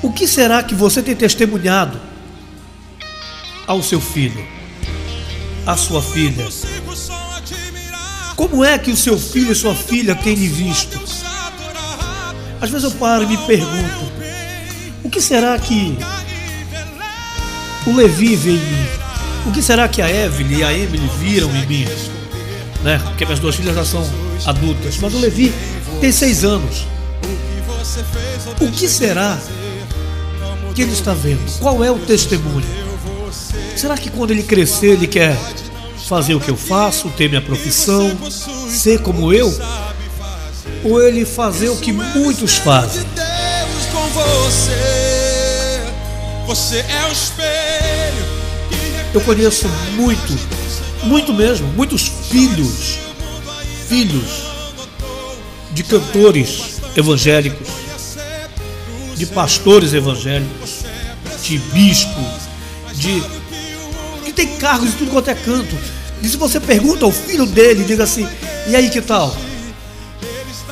O 0.02 0.12
que 0.12 0.26
será 0.26 0.62
que 0.62 0.74
você 0.74 1.02
tem 1.02 1.14
testemunhado 1.14 2.00
ao 3.66 3.82
seu 3.82 4.00
filho, 4.00 4.44
à 5.66 5.76
sua 5.76 6.02
filha? 6.02 6.46
Como 8.34 8.64
é 8.64 8.78
que 8.78 8.90
o 8.90 8.96
seu 8.96 9.18
filho 9.18 9.52
e 9.52 9.54
sua 9.54 9.74
filha 9.74 10.14
têm 10.14 10.34
lhe 10.34 10.48
visto? 10.48 10.98
Às 12.60 12.70
vezes 12.70 12.84
eu 12.84 12.98
paro 12.98 13.22
e 13.24 13.26
me 13.26 13.36
pergunto: 13.46 14.12
o 15.04 15.10
que 15.10 15.20
será 15.20 15.58
que 15.58 15.96
o 17.86 17.94
Levi 17.94 18.36
vê 18.36 18.50
em 18.52 18.54
mim? 18.54 18.86
O 19.46 19.52
que 19.52 19.62
será 19.62 19.88
que 19.88 20.02
a 20.02 20.10
Evelyn 20.10 20.58
e 20.58 20.64
a 20.64 20.72
Emily 20.72 21.10
viram 21.18 21.54
em 21.54 21.66
mim? 21.66 21.86
Né? 22.82 22.98
Porque 23.04 23.24
minhas 23.24 23.40
duas 23.40 23.54
filhas 23.54 23.74
já 23.74 23.84
são 23.84 24.04
adultas, 24.46 24.96
mas 24.98 25.14
o 25.14 25.18
Levi 25.18 25.52
tem 26.00 26.10
seis 26.10 26.44
anos. 26.44 26.86
O 28.60 28.70
que 28.70 28.88
será 28.88 29.38
que 30.74 30.82
ele 30.82 30.92
está 30.92 31.12
vendo? 31.12 31.58
Qual 31.58 31.84
é 31.84 31.90
o 31.90 31.98
testemunho? 31.98 32.66
Será 33.76 33.96
que 33.96 34.10
quando 34.10 34.30
ele 34.30 34.42
crescer 34.42 34.92
ele 34.92 35.06
quer 35.06 35.36
fazer 36.06 36.34
o 36.34 36.40
que 36.40 36.50
eu 36.50 36.56
faço, 36.56 37.08
ter 37.10 37.28
minha 37.28 37.40
profissão, 37.40 38.16
ser 38.68 39.00
como 39.00 39.32
eu? 39.32 39.56
Ou 40.84 41.02
ele 41.02 41.24
fazer 41.24 41.68
o 41.68 41.76
que 41.76 41.92
muitos 41.92 42.56
fazem? 42.56 43.04
Eu 49.12 49.20
conheço 49.20 49.68
muito, 49.96 50.38
muito 51.04 51.32
mesmo, 51.32 51.66
muitos 51.68 52.10
filhos, 52.30 52.98
filhos 53.88 54.46
de 55.72 55.82
cantores 55.82 56.80
evangélicos, 56.96 57.68
de 59.16 59.26
pastores 59.26 59.92
evangélicos, 59.92 60.84
de 61.42 61.58
bispos, 61.58 62.48
de 62.94 63.20
que 64.24 64.32
tem 64.32 64.46
cargos 64.58 64.92
de 64.92 64.96
tudo 64.96 65.10
quanto 65.10 65.28
é 65.28 65.34
canto. 65.34 65.76
E 66.22 66.28
se 66.28 66.36
você 66.36 66.60
pergunta 66.60 67.04
ao 67.04 67.10
filho 67.10 67.46
dele, 67.46 67.82
diga 67.82 68.04
assim: 68.04 68.28
e 68.68 68.76
aí 68.76 68.88
que 68.88 69.00
tal? 69.00 69.36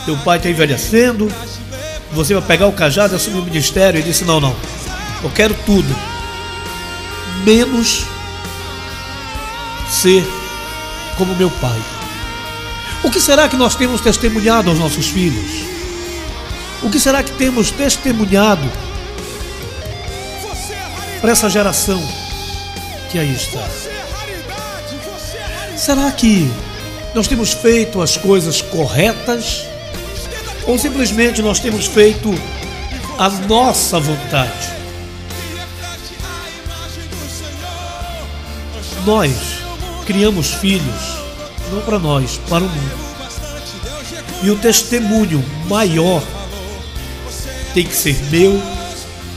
Teu 0.05 0.17
pai 0.19 0.39
está 0.39 0.49
envelhecendo, 0.49 1.31
você 2.13 2.35
vai 2.35 2.43
pegar 2.43 2.69
o 2.69 2.73
cajado 2.73 3.15
e 3.15 3.17
assumir 3.17 3.41
o 3.41 3.45
ministério? 3.45 3.99
Ele 3.99 4.09
disse: 4.09 4.25
não, 4.25 4.39
não, 4.39 4.55
eu 5.25 5.31
quero 5.31 5.55
tudo, 5.67 5.95
menos 7.45 8.05
ser 9.91 10.25
como 11.19 11.35
meu 11.35 11.51
pai. 11.51 11.83
O 13.03 13.11
que 13.11 13.21
será 13.21 13.49
que 13.49 13.57
nós 13.57 13.75
temos 13.75 14.01
testemunhado 14.01 14.71
aos 14.71 14.79
nossos 14.79 15.09
filhos? 15.09 15.65
O 16.83 16.89
que 16.89 16.99
será 16.99 17.23
que 17.23 17.33
temos 17.33 17.71
testemunhado 17.73 18.71
para 21.21 21.33
essa 21.33 21.51
geração 21.51 22.01
que 23.11 23.19
aí 23.19 23.35
está? 23.35 23.67
Será 25.77 26.11
que 26.13 26.51
nós 27.15 27.27
temos 27.27 27.53
feito 27.53 28.01
as 28.01 28.17
coisas 28.17 28.63
corretas? 28.63 29.65
Ou 30.67 30.79
simplesmente 30.79 31.43
nós 31.43 31.59
temos 31.59 31.87
feito 31.87 32.33
a 33.19 33.29
nossa 33.29 33.99
vontade? 33.99 34.79
Nós 39.05 39.68
criamos 40.09 40.55
filhos 40.55 41.19
não 41.71 41.83
para 41.83 41.99
nós, 41.99 42.41
para 42.49 42.65
o 42.65 42.67
mundo. 42.67 43.09
E 44.43 44.51
o 44.51 44.57
testemunho 44.57 45.45
maior 45.69 46.23
tem 47.75 47.85
que 47.85 47.95
ser 47.95 48.17
meu 48.31 48.59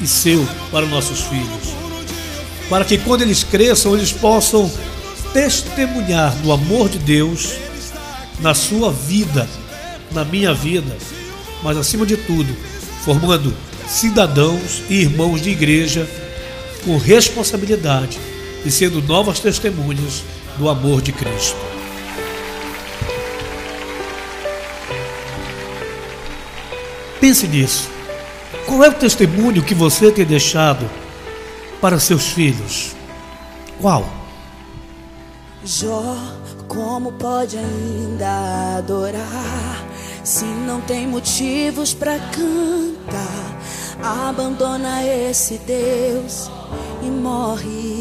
e 0.01 0.07
seu 0.07 0.47
para 0.71 0.86
os 0.86 0.89
nossos 0.89 1.23
filhos. 1.23 1.75
Para 2.69 2.86
que 2.86 2.97
quando 2.97 3.21
eles 3.21 3.43
cresçam, 3.43 3.97
eles 3.97 4.13
possam 4.13 4.71
testemunhar 5.34 6.34
do 6.38 6.53
amor 6.53 6.88
de 6.88 6.99
Deus 6.99 7.49
na 8.39 8.53
sua 8.53 8.93
vida, 8.93 9.49
na 10.13 10.23
minha 10.23 10.53
vida, 10.53 10.95
mas 11.62 11.75
acima 11.75 12.05
de 12.05 12.15
tudo, 12.15 12.55
formando 13.03 13.53
cidadãos 13.89 14.84
e 14.89 15.01
irmãos 15.01 15.41
de 15.41 15.49
igreja 15.49 16.07
com 16.86 16.97
responsabilidade 16.97 18.17
e 18.65 18.71
sendo 18.71 19.01
novas 19.01 19.41
testemunhas 19.41 20.23
do 20.62 20.69
amor 20.69 21.02
de 21.02 21.12
Cristo. 21.12 21.58
Pense 27.19 27.47
nisso. 27.47 27.89
Qual 28.67 28.84
é 28.84 28.89
o 28.89 28.93
testemunho 28.93 29.63
que 29.63 29.74
você 29.74 30.12
tem 30.12 30.24
deixado 30.24 30.88
para 31.82 32.00
seus 32.00 32.28
filhos? 32.28 32.95
Qual? 33.82 34.08
Jó, 35.65 36.15
como 36.67 37.13
pode 37.13 37.58
ainda 37.58 38.78
adorar 38.78 39.84
se 40.24 40.45
não 40.45 40.80
tem 40.82 41.08
motivos 41.08 41.91
para 41.91 42.19
cantar? 42.19 43.60
Abandona 44.30 45.04
esse 45.04 45.58
Deus 45.58 46.52
e 47.02 47.08
morre. 47.08 48.00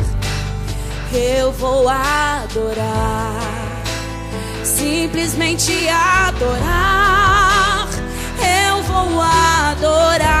Eu 1.13 1.51
vou 1.51 1.89
adorar, 1.89 3.35
simplesmente 4.63 5.89
adorar. 5.89 7.89
Eu 8.39 8.81
vou 8.83 9.21
adorar. 9.21 10.40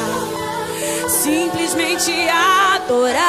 simplesmente 1.21 2.11
adorar. 2.29 3.19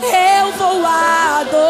Eu 0.00 0.52
vou 0.52 0.86
adorar. 0.86 1.69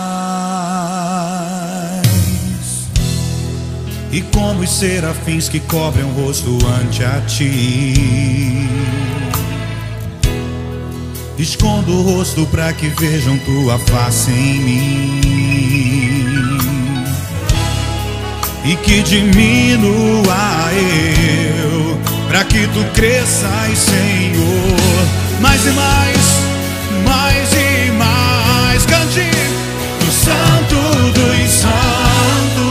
E 4.11 4.21
como 4.21 4.61
os 4.61 4.69
serafins 4.69 5.47
que 5.47 5.59
cobrem 5.59 6.03
o 6.03 6.09
rosto 6.09 6.57
ante 6.81 7.03
a 7.03 7.21
ti. 7.21 8.67
Escondo 11.37 11.91
o 11.91 12.01
rosto 12.01 12.45
para 12.47 12.73
que 12.73 12.87
vejam 12.87 13.37
tua 13.39 13.79
face 13.79 14.29
em 14.31 14.59
mim 14.59 15.21
e 18.63 18.75
que 18.75 19.01
diminua 19.01 20.69
eu, 20.73 21.97
para 22.27 22.43
que 22.43 22.67
tu 22.67 22.83
cresças, 22.93 23.77
Senhor, 23.77 24.77
mais 25.39 25.65
e 25.65 25.71
mais, 25.71 26.17
mais 27.05 27.53
e 27.53 27.91
mais. 27.91 28.85
Cante 28.85 29.31
no 30.05 30.11
Santo 30.11 30.75
dos 31.11 31.51
Santos, 31.51 32.70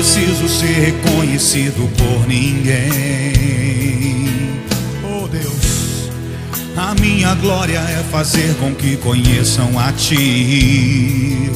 preciso 0.00 0.48
ser 0.48 0.94
reconhecido 0.94 1.86
por 1.98 2.26
ninguém. 2.26 3.34
Oh 5.04 5.28
Deus, 5.28 6.08
a 6.74 6.94
minha 6.94 7.34
glória 7.34 7.76
é 7.80 8.02
fazer 8.10 8.54
com 8.54 8.74
que 8.74 8.96
conheçam 8.96 9.78
a 9.78 9.92
Ti. 9.92 11.50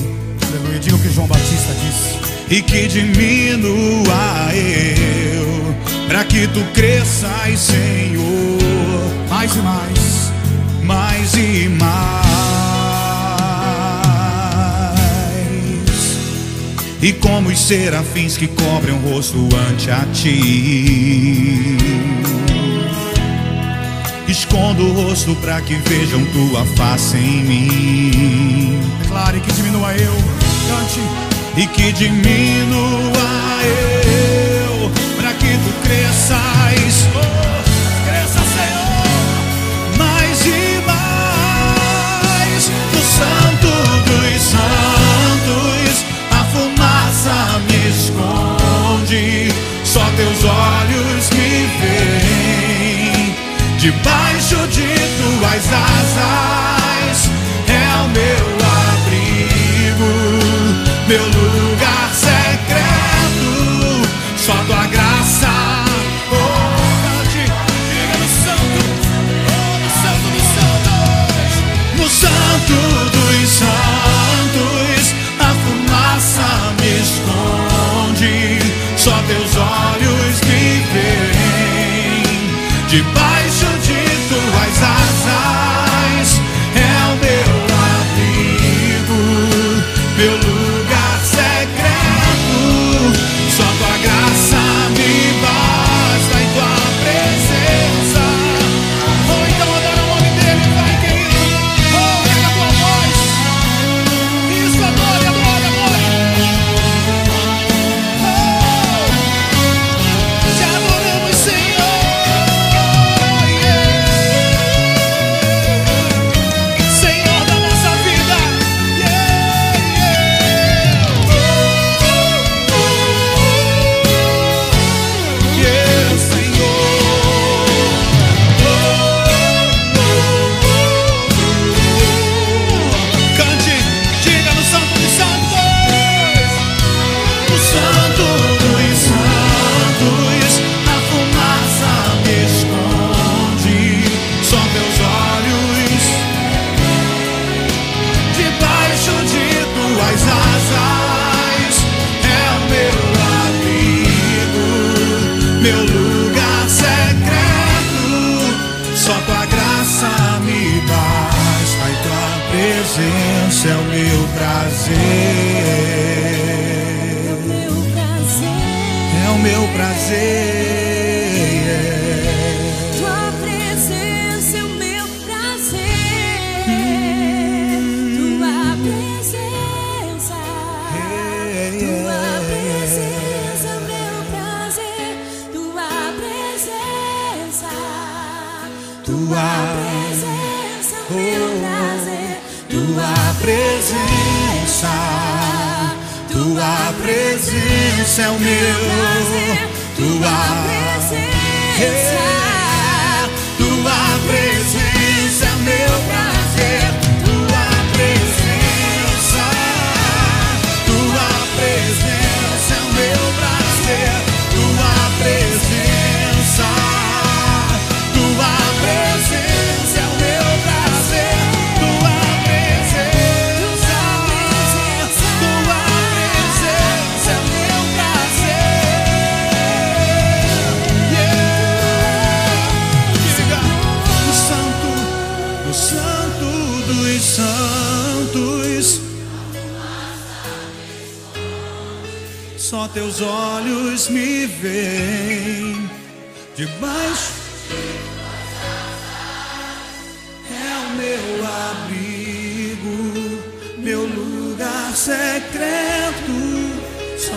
Aleluia, 0.47 0.78
diga 0.78 0.95
o 0.95 0.99
que 0.99 1.11
João 1.11 1.26
Batista 1.26 1.72
disse. 1.72 2.18
E 2.55 2.61
que 2.61 2.86
diminua 2.86 4.53
eu, 4.53 5.74
para 6.07 6.22
que 6.26 6.47
Tu 6.47 6.62
cresças, 6.74 7.59
Senhor, 7.59 8.61
mais 9.30 9.57
e 9.57 9.59
mais, 9.61 10.32
mais 10.82 11.32
e 11.32 11.70
mais. 11.70 12.34
E 17.05 17.12
como 17.12 17.50
os 17.50 17.61
serafins 17.61 18.34
que 18.38 18.48
cobrem 18.48 18.94
o 18.94 18.98
rosto 19.11 19.46
ante 19.68 19.90
a 19.90 20.07
ti. 20.11 21.76
Escondo 24.26 24.86
o 24.86 24.92
rosto 24.94 25.34
para 25.34 25.61
que 25.61 25.74
vejam 25.74 26.24
tua 26.32 26.64
face 26.64 27.18
em 27.18 27.44
mim. 27.44 28.80
Declare 29.02 29.38
que 29.38 29.52
diminua 29.52 29.94
eu, 29.94 30.14
cante. 30.66 31.00
E 31.59 31.66
que 31.66 31.92
diminua 31.92 33.05
eu 33.62 34.90
Para 35.18 35.34
que 35.34 35.59
tu 35.59 35.72
cresças. 35.86 37.07
Oh, 37.14 38.09
Cresça 38.09 38.40
Senhor. 38.40 39.98
Mais 39.98 40.40
e 40.46 40.80
mais 40.86 42.70
Do 42.92 43.02
santo 43.02 43.68
dos 44.07 44.40
santos 44.40 44.93
esconde 47.89 49.49
Só 49.85 50.05
teus 50.16 50.45
olhos 50.45 51.30
me 51.30 51.68
veem. 51.80 53.35
Debaixo 53.78 54.66
de 54.68 54.87
tuas 55.18 55.72
asas 55.72 57.30
É 57.68 57.87
o 58.03 58.09
meu 58.09 58.45
abrigo 58.80 60.12
Meu 61.09 61.24
lugar 61.24 62.11
secreto. 62.14 64.09
Só 64.37 64.55
tua 64.66 64.84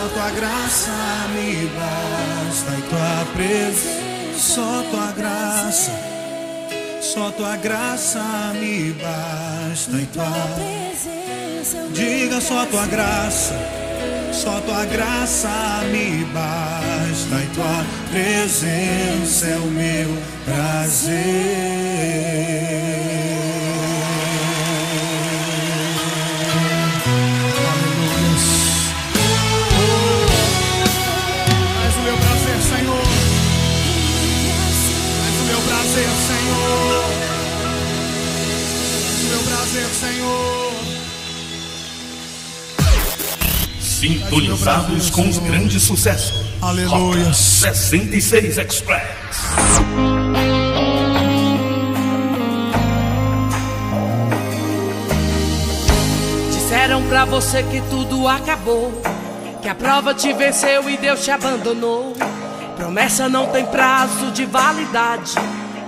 tua 0.08 0.30
graça 0.30 0.90
me 1.34 1.66
basta 1.76 2.70
e 2.78 2.82
tua 2.82 3.26
presença. 3.34 4.08
Só 4.38 4.82
tua 4.90 5.12
graça, 5.12 5.92
só 7.00 7.30
tua 7.32 7.56
graça 7.56 8.22
me 8.54 8.92
basta 8.92 9.96
e 9.96 10.06
tua 10.06 10.30
presença, 10.54 11.88
Diga 11.92 12.40
só 12.40 12.64
tua 12.66 12.86
graça, 12.86 13.54
só 14.32 14.60
tua 14.60 14.84
graça 14.84 15.48
me 15.90 16.24
basta 16.26 17.42
e 17.42 17.46
tua 17.54 17.84
presença 18.10 19.46
é 19.46 19.56
o 19.56 19.66
meu 19.66 20.16
prazer. 20.44 21.18
Sintonizados 43.98 45.10
com 45.10 45.28
os 45.28 45.38
grandes 45.38 45.82
sucessos. 45.82 46.46
Aleluia. 46.62 47.24
Rota 47.24 47.34
66 47.34 48.56
Express. 48.56 49.02
Disseram 56.52 57.02
pra 57.08 57.24
você 57.24 57.64
que 57.64 57.80
tudo 57.90 58.28
acabou, 58.28 59.02
que 59.60 59.68
a 59.68 59.74
prova 59.74 60.14
te 60.14 60.32
venceu 60.32 60.88
e 60.88 60.96
Deus 60.96 61.24
te 61.24 61.32
abandonou. 61.32 62.16
Promessa 62.76 63.28
não 63.28 63.48
tem 63.48 63.66
prazo 63.66 64.30
de 64.30 64.46
validade, 64.46 65.34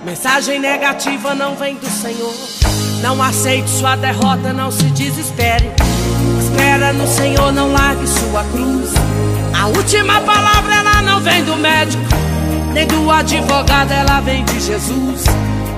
mensagem 0.05 0.59
negativa 0.59 1.33
não 1.37 1.55
vem 1.55 1.77
do 1.77 1.89
Senhor. 1.89 2.35
Não 3.03 3.23
aceite 3.23 3.71
sua 3.71 3.95
derrota, 3.95 4.53
não 4.53 4.73
se 4.73 4.87
desespere. 4.87 5.71
Espera 6.51 6.93
no 6.93 7.07
Senhor, 7.07 7.53
não 7.53 7.73
largue 7.73 8.07
sua 8.09 8.43
cruz. 8.45 8.91
A 9.57 9.67
última 9.69 10.21
palavra 10.23 10.75
ela 10.75 11.03
não 11.03 11.21
vem 11.21 11.45
do 11.45 11.57
médico, 11.57 12.03
nem 12.73 12.87
do 12.87 13.11
advogado, 13.11 13.93
ela 13.93 14.21
vem 14.21 14.45
de 14.45 14.61
Jesus. 14.61 15.25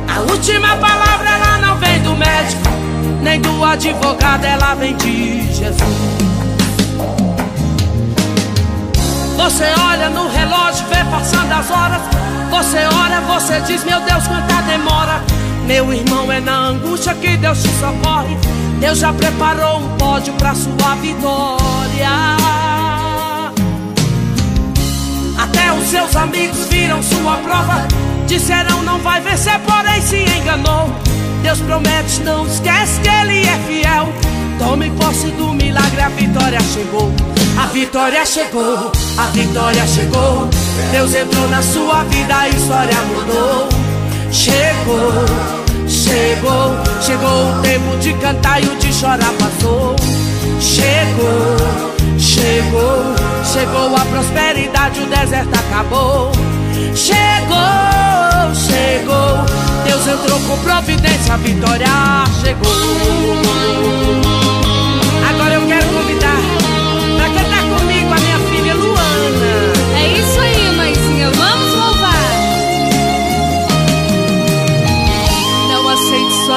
A 0.08 0.20
última 0.20 0.76
palavra 0.76 1.28
ela 1.28 1.58
não 1.58 1.78
vem 1.78 2.00
do 2.00 2.16
médico, 2.16 2.62
nem 3.22 3.40
do 3.40 3.64
advogado, 3.64 4.44
ela 4.44 4.74
vem 4.74 4.96
de 4.96 5.52
Jesus. 5.52 6.22
Você 9.36 9.64
olha 9.78 10.08
no 10.08 10.28
relógio, 10.28 10.86
vê 10.86 11.04
passando 11.10 11.52
as 11.52 11.70
horas. 11.70 12.00
Você 12.50 12.78
ora, 12.78 13.20
você 13.20 13.60
diz, 13.60 13.84
meu 13.84 14.00
Deus, 14.00 14.26
quanta 14.26 14.62
demora. 14.62 15.31
Meu 15.66 15.92
irmão, 15.92 16.30
é 16.30 16.40
na 16.40 16.68
angústia 16.68 17.14
que 17.14 17.36
Deus 17.36 17.62
te 17.62 17.68
socorre. 17.78 18.36
Deus 18.80 18.98
já 18.98 19.12
preparou 19.12 19.78
um 19.78 19.96
pódio 19.96 20.32
pra 20.34 20.54
sua 20.54 20.94
vitória. 20.96 22.08
Até 25.38 25.72
os 25.72 25.84
seus 25.88 26.16
amigos 26.16 26.66
viram 26.68 27.02
sua 27.02 27.36
prova. 27.38 27.86
Disseram 28.26 28.82
não 28.82 28.98
vai 28.98 29.20
vencer, 29.20 29.58
porém 29.60 30.00
se 30.00 30.24
enganou. 30.38 30.90
Deus 31.42 31.60
promete, 31.60 32.20
não 32.22 32.46
esquece 32.46 33.00
que 33.00 33.08
Ele 33.08 33.46
é 33.46 33.58
fiel. 33.66 34.12
Tome 34.58 34.90
posse 34.90 35.28
do 35.32 35.52
milagre, 35.52 36.00
a 36.00 36.08
vitória 36.08 36.60
chegou. 36.60 37.12
A 37.60 37.66
vitória 37.66 38.24
chegou, 38.24 38.92
a 39.18 39.26
vitória 39.26 39.86
chegou. 39.86 40.48
Deus 40.90 41.14
entrou 41.14 41.48
na 41.48 41.62
sua 41.62 42.04
vida, 42.04 42.36
a 42.36 42.48
história 42.48 42.96
mudou. 43.02 43.91
Chegou, 44.32 45.12
chegou, 45.86 46.74
chegou 47.02 47.50
o 47.50 47.60
tempo 47.60 47.96
de 47.98 48.14
cantar 48.14 48.62
e 48.62 48.66
o 48.66 48.76
de 48.76 48.90
chorar 48.90 49.30
passou. 49.38 49.94
Chegou, 50.58 51.56
chegou, 52.18 53.14
chegou 53.44 53.94
a 53.94 54.00
prosperidade, 54.06 55.00
o 55.00 55.06
deserto 55.06 55.54
acabou. 55.54 56.32
Chegou, 56.94 58.54
chegou, 58.54 59.44
Deus 59.84 60.06
entrou 60.06 60.40
com 60.40 60.56
providência, 60.62 61.34
a 61.34 61.36
vitória 61.36 61.86
chegou. 62.42 62.72
Agora 65.28 65.54
eu 65.54 65.66
quero 65.66 65.86
convidar 65.88 66.51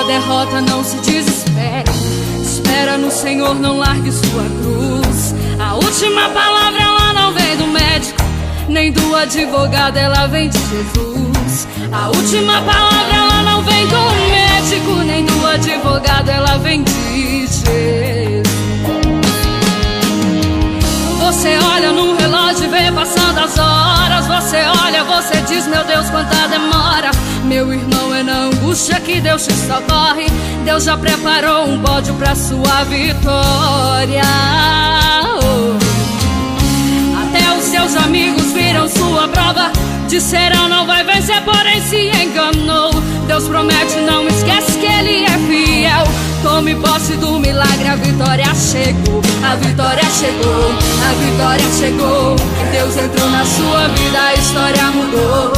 derrota, 0.06 0.62
não 0.62 0.84
se 0.84 0.98
desespere. 0.98 1.90
Espera 2.42 2.98
no 2.98 3.12
Senhor, 3.12 3.56
não 3.56 3.78
largue 3.78 4.12
sua 4.12 4.44
cruz. 4.44 5.36
A 5.60 5.76
última 5.76 6.30
palavra 6.30 6.82
ela 6.82 7.14
não 7.14 7.34
vem 7.34 7.58
do 7.58 7.68
médico, 7.68 8.24
nem 8.70 8.92
do 8.92 9.16
advogado, 9.16 9.98
ela 9.98 10.28
vem 10.28 10.50
de 10.50 10.60
Jesus. 10.60 11.68
A 11.92 12.08
última 12.08 12.62
palavra 12.62 13.16
ela 13.16 13.44
não 13.44 13.62
vem 13.64 13.88
do 13.88 13.96
médico, 14.30 14.92
nem 15.06 15.26
do 15.26 15.48
advogado, 15.48 16.30
ela 16.30 16.58
vem 16.58 16.84
de 16.84 17.48
Jesus. 17.48 18.46
Você 21.20 21.58
olha 21.58 21.92
no 21.92 22.16
vê 22.76 22.92
passando 22.92 23.40
as 23.40 23.58
horas. 23.58 24.28
Você 24.28 24.58
olha, 24.84 25.04
você 25.06 25.42
diz, 25.48 25.66
meu 25.68 25.84
Deus, 25.86 26.10
quanta 26.10 26.48
demora. 26.48 27.12
Meu 27.46 27.74
irmão, 27.74 28.14
é 28.14 28.22
na 28.22 28.38
angústia 28.48 29.00
que 29.00 29.22
Deus 29.22 29.46
te 29.46 29.54
socorre. 29.54 30.28
Deus 30.66 30.84
já 30.84 30.98
preparou 30.98 31.68
um 31.68 31.78
bódio 31.78 32.14
pra 32.16 32.36
sua 32.36 32.84
vitória. 32.84 34.24
Oh. 35.42 35.78
Até 37.22 37.58
os 37.58 37.64
seus 37.66 37.96
amigos 37.96 38.52
viram 38.52 38.90
sua 38.90 39.28
prova. 39.30 39.72
Disseram 40.16 40.70
não 40.70 40.88
vai 40.88 41.04
vencer, 41.04 41.42
porém 41.42 41.82
se 41.82 42.10
enganou. 42.24 42.90
Deus 43.28 43.50
promete, 43.50 43.98
não 44.00 44.26
esquece 44.26 44.78
que 44.80 44.86
Ele 44.86 45.26
é 45.26 45.38
fiel. 45.40 46.06
Tome 46.42 46.74
posse 46.76 47.18
do 47.18 47.38
milagre, 47.38 47.86
a 47.86 47.98
vitória 47.98 48.46
chegou. 48.56 49.22
A 49.44 49.56
vitória 49.56 50.06
chegou, 50.06 50.72
a 51.04 51.14
vitória 51.22 51.66
chegou. 51.78 52.36
Deus 52.72 52.96
entrou 52.96 53.30
na 53.30 53.44
sua 53.44 53.90
vida, 53.90 54.22
a 54.22 54.34
história 54.36 54.84
mudou. 54.92 55.52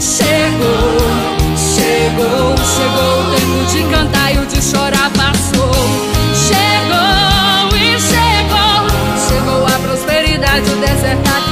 Chegou, 0.00 0.98
chegou, 1.56 2.56
chegou. 2.74 3.20
O 3.20 3.36
tempo 3.36 3.70
de 3.70 3.84
cantar 3.84 4.34
e 4.34 4.38
o 4.38 4.46
de 4.46 4.60
chorar 4.60 5.10
passou. 5.10 5.70
Chegou 6.48 7.78
e 7.78 8.00
chegou, 8.00 9.28
chegou 9.28 9.64
a 9.64 9.78
prosperidade, 9.78 10.68
o 10.68 10.76
deserto 10.80 11.51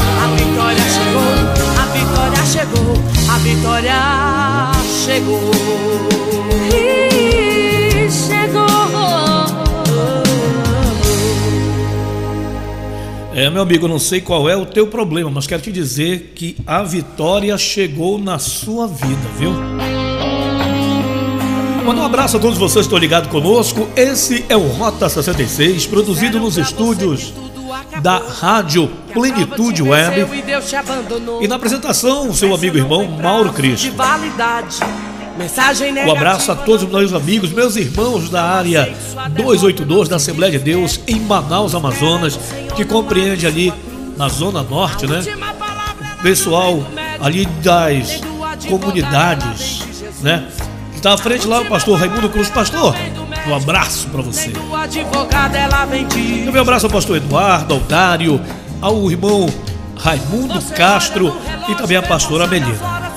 vitória 3.55 4.71
chegou. 5.03 5.51
Chegou. 8.09 8.61
É, 13.33 13.49
meu 13.49 13.61
amigo, 13.61 13.87
não 13.87 13.99
sei 13.99 14.21
qual 14.21 14.49
é 14.49 14.55
o 14.55 14.65
teu 14.65 14.87
problema, 14.87 15.29
mas 15.29 15.47
quero 15.47 15.61
te 15.61 15.71
dizer 15.71 16.33
que 16.35 16.55
a 16.65 16.83
vitória 16.83 17.57
chegou 17.57 18.17
na 18.17 18.39
sua 18.39 18.87
vida, 18.87 19.27
viu? 19.37 19.51
Manda 21.85 22.01
um 22.01 22.05
abraço 22.05 22.37
a 22.37 22.39
todos 22.39 22.57
vocês 22.57 22.85
que 22.85 22.87
estão 22.87 22.99
ligados 22.99 23.29
conosco. 23.29 23.87
Esse 23.95 24.45
é 24.47 24.55
o 24.55 24.67
Rota 24.67 25.09
66, 25.09 25.87
produzido 25.87 26.39
nos 26.39 26.57
estúdios 26.57 27.33
da 28.01 28.17
Rádio 28.17 28.87
Plenitude 29.13 29.83
Web. 29.83 30.19
E. 31.41 31.43
E 31.43 31.47
na 31.47 31.55
apresentação, 31.55 32.29
o 32.29 32.33
seu 32.33 32.53
amigo 32.53 32.77
e 32.77 32.79
irmão 32.79 33.05
Mauro 33.07 33.51
Cristo. 33.51 33.93
Um 36.05 36.11
abraço 36.11 36.51
a 36.51 36.55
todos 36.55 36.83
os 36.83 36.89
meus 36.89 37.13
amigos, 37.13 37.51
meus 37.51 37.75
irmãos 37.75 38.29
da 38.29 38.43
área 38.43 38.93
282 39.29 40.09
da 40.09 40.17
Assembleia 40.17 40.51
de 40.51 40.59
Deus 40.59 40.99
em 41.07 41.19
Manaus, 41.19 41.73
Amazonas, 41.73 42.37
que 42.75 42.85
compreende 42.85 43.47
ali 43.47 43.73
na 44.17 44.27
Zona 44.29 44.61
Norte, 44.61 45.07
né? 45.07 45.23
Pessoal 46.21 46.83
ali 47.19 47.45
das 47.63 48.21
comunidades, 48.67 49.81
né? 50.21 50.47
Está 50.93 51.13
à 51.13 51.17
frente 51.17 51.47
lá 51.47 51.61
o 51.61 51.65
pastor 51.65 51.97
Raimundo 51.97 52.29
Cruz. 52.29 52.49
Pastor, 52.49 52.95
um 53.47 53.55
abraço 53.55 54.07
para 54.09 54.21
você. 54.21 54.51
O 56.49 56.57
um 56.57 56.61
abraço 56.61 56.85
ao 56.85 56.91
pastor 56.91 57.17
Eduardo, 57.17 57.73
ao 57.73 57.79
Dário, 57.81 58.41
ao 58.81 59.09
irmão 59.09 59.47
Raimundo 59.97 60.61
Castro 60.75 61.35
e 61.69 61.75
também 61.75 61.97
a 61.97 62.01
pastora 62.01 62.47
Melina. 62.47 63.11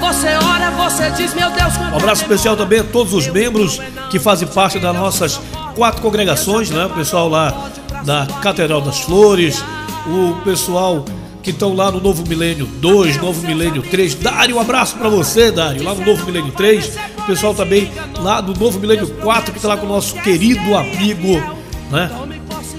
Você 0.00 0.28
ora, 0.28 0.70
você 0.70 1.10
diz, 1.10 1.34
meu 1.34 1.50
Deus, 1.50 1.76
Um 1.76 1.96
abraço 1.96 2.22
especial 2.22 2.56
também 2.56 2.80
a 2.80 2.84
todos 2.84 3.12
os 3.12 3.26
membros 3.28 3.80
que 4.10 4.18
fazem 4.18 4.48
parte 4.48 4.78
das 4.78 4.94
nossas 4.94 5.40
quatro 5.74 6.00
congregações, 6.00 6.70
né? 6.70 6.86
O 6.86 6.90
pessoal 6.90 7.28
lá 7.28 7.70
da 8.04 8.26
Catedral 8.42 8.80
das 8.80 9.00
Flores, 9.00 9.62
o 10.06 10.34
pessoal 10.42 11.04
que 11.42 11.50
estão 11.50 11.74
lá 11.74 11.90
no 11.90 12.00
Novo 12.00 12.26
Milênio 12.26 12.66
2, 12.66 13.18
Novo 13.18 13.46
Milênio 13.46 13.82
3. 13.82 14.14
Dário, 14.16 14.56
um 14.56 14.60
abraço 14.60 14.96
para 14.96 15.08
você, 15.08 15.50
Dário, 15.50 15.82
lá 15.82 15.94
no 15.94 16.04
Novo 16.04 16.24
Milênio 16.26 16.52
3. 16.52 16.98
Pessoal 17.30 17.54
também 17.54 17.92
lá 18.18 18.40
do 18.40 18.58
Novo 18.58 18.80
Milênio 18.80 19.06
4, 19.06 19.52
que 19.52 19.58
está 19.58 19.68
lá 19.68 19.76
com 19.76 19.86
o 19.86 19.88
nosso 19.88 20.16
querido 20.16 20.76
amigo, 20.76 21.40
né? 21.88 22.10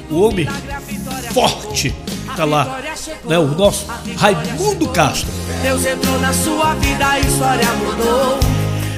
O 0.09 0.23
homem 0.23 0.45
forte, 1.33 1.95
tá 2.35 2.43
lá, 2.43 2.81
né? 3.23 3.39
O 3.39 3.47
nosso 3.47 3.85
Raimundo 4.17 4.89
Castro. 4.89 5.29
Deus 5.61 5.85
entrou 5.85 6.19
na 6.19 6.33
sua 6.33 6.73
vida, 6.75 7.07
a 7.07 7.19
história 7.21 7.65
mudou. 7.75 8.39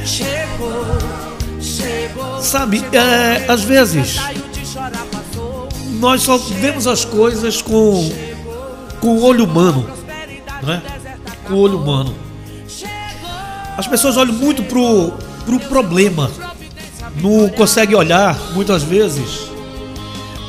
Chegou, 0.03 0.97
chegou. 1.61 2.41
Sabe, 2.41 2.83
é, 2.91 3.45
às 3.47 3.61
vezes 3.61 4.17
nós 5.99 6.23
só 6.23 6.35
vemos 6.35 6.87
as 6.87 7.05
coisas 7.05 7.61
com, 7.61 8.11
com 8.99 9.07
o 9.09 9.23
olho 9.23 9.43
humano, 9.43 9.87
né? 10.63 10.81
Com 11.45 11.53
o 11.53 11.59
olho 11.59 11.77
humano. 11.77 12.15
As 13.77 13.85
pessoas 13.85 14.17
olham 14.17 14.33
muito 14.33 14.63
pro, 14.63 15.13
pro 15.45 15.59
problema, 15.59 16.31
não 17.21 17.49
conseguem 17.49 17.95
olhar 17.95 18.37
muitas 18.53 18.83
vezes 18.83 19.47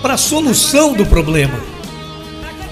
para 0.01 0.14
a 0.14 0.18
solução 0.18 0.92
do 0.92 1.07
problema. 1.07 1.59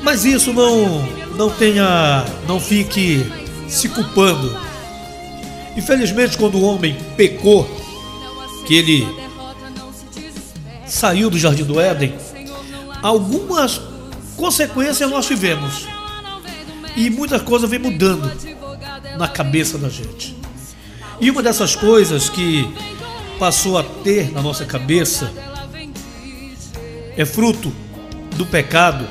Mas 0.02 0.24
isso 0.24 0.52
não 0.52 1.22
não 1.36 1.50
tenha, 1.50 2.24
não 2.46 2.60
fique 2.60 3.26
se 3.68 3.88
culpando. 3.88 4.56
Infelizmente, 5.76 6.36
quando 6.36 6.56
o 6.56 6.62
homem 6.62 6.96
pecou, 7.16 7.68
que 8.66 8.74
ele 8.74 9.08
saiu 10.86 11.30
do 11.30 11.38
jardim 11.38 11.64
do 11.64 11.80
Éden, 11.80 12.14
algumas 13.02 13.80
consequências 14.36 15.10
nós 15.10 15.26
tivemos. 15.26 15.86
E 16.94 17.08
muitas 17.08 17.40
coisas 17.40 17.68
vem 17.68 17.78
mudando 17.78 18.30
na 19.18 19.26
cabeça 19.26 19.78
da 19.78 19.88
gente. 19.88 20.36
E 21.20 21.30
uma 21.30 21.42
dessas 21.42 21.76
coisas 21.76 22.28
que 22.28 22.68
passou 23.38 23.78
a 23.78 23.82
ter 23.82 24.32
na 24.32 24.42
nossa 24.42 24.64
cabeça 24.64 25.30
é 27.16 27.24
fruto 27.24 27.72
do 28.36 28.46
pecado, 28.46 29.06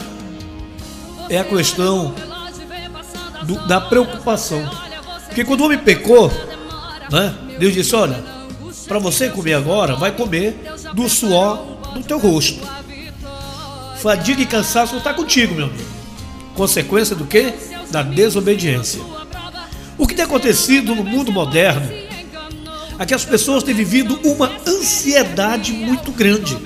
é 1.29 1.37
a 1.39 1.43
questão 1.43 2.13
do- 3.43 3.67
da 3.67 3.79
preocupação. 3.79 4.69
Porque 5.27 5.45
quando 5.45 5.61
o 5.61 5.65
homem 5.65 5.77
pecou, 5.77 6.31
né, 7.09 7.33
Deus 7.59 7.73
disse: 7.73 7.95
Olha, 7.95 8.21
para 8.87 8.99
você 8.99 9.29
comer 9.29 9.53
agora, 9.53 9.95
vai 9.95 10.11
comer 10.11 10.61
do 10.93 11.07
suor 11.07 11.57
do 11.93 12.03
teu 12.03 12.17
rosto. 12.19 12.59
Fadiga 14.01 14.41
e 14.41 14.45
cansaço 14.45 14.97
está 14.97 15.13
contigo, 15.13 15.53
meu 15.53 15.65
amigo. 15.65 15.83
Consequência 16.55 17.15
do 17.15 17.25
quê? 17.25 17.53
Da 17.91 18.01
desobediência. 18.01 18.99
O 19.97 20.07
que 20.07 20.15
tem 20.15 20.25
acontecido 20.25 20.95
no 20.95 21.03
mundo 21.03 21.31
moderno 21.31 21.89
é 22.97 23.05
que 23.05 23.13
as 23.13 23.25
pessoas 23.25 23.63
têm 23.63 23.73
vivido 23.73 24.19
uma 24.23 24.51
ansiedade 24.67 25.73
muito 25.73 26.11
grande. 26.11 26.57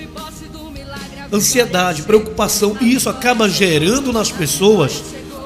Ansiedade, 1.32 2.04
preocupação, 2.04 2.78
e 2.80 2.94
isso 2.94 3.10
acaba 3.10 3.50
gerando 3.50 4.12
nas 4.14 4.32
pessoas 4.32 5.04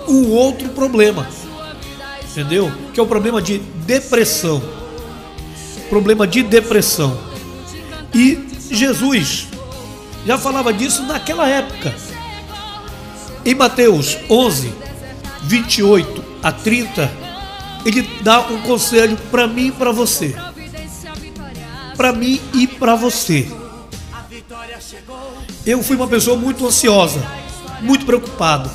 um 0.07 0.29
outro 0.29 0.69
problema. 0.69 1.27
Entendeu? 2.31 2.71
Que 2.93 2.99
é 2.99 3.03
o 3.03 3.07
problema 3.07 3.41
de 3.41 3.59
depressão. 3.85 4.61
Problema 5.89 6.27
de 6.27 6.43
depressão. 6.43 7.19
E 8.13 8.47
Jesus 8.71 9.47
já 10.25 10.37
falava 10.37 10.73
disso 10.73 11.03
naquela 11.03 11.47
época. 11.47 11.93
Em 13.45 13.55
Mateus 13.55 14.17
11, 14.29 14.73
28 15.43 16.23
a 16.43 16.51
30, 16.51 17.28
ele 17.85 18.01
dá 18.21 18.41
um 18.41 18.61
conselho 18.61 19.17
para 19.31 19.47
mim 19.47 19.67
e 19.67 19.71
para 19.71 19.91
você. 19.91 20.35
Para 21.95 22.13
mim 22.13 22.39
e 22.53 22.67
para 22.67 22.95
você. 22.95 23.47
Eu 25.65 25.83
fui 25.83 25.95
uma 25.95 26.07
pessoa 26.07 26.37
muito 26.37 26.65
ansiosa, 26.65 27.25
muito 27.81 28.05
preocupado. 28.05 28.69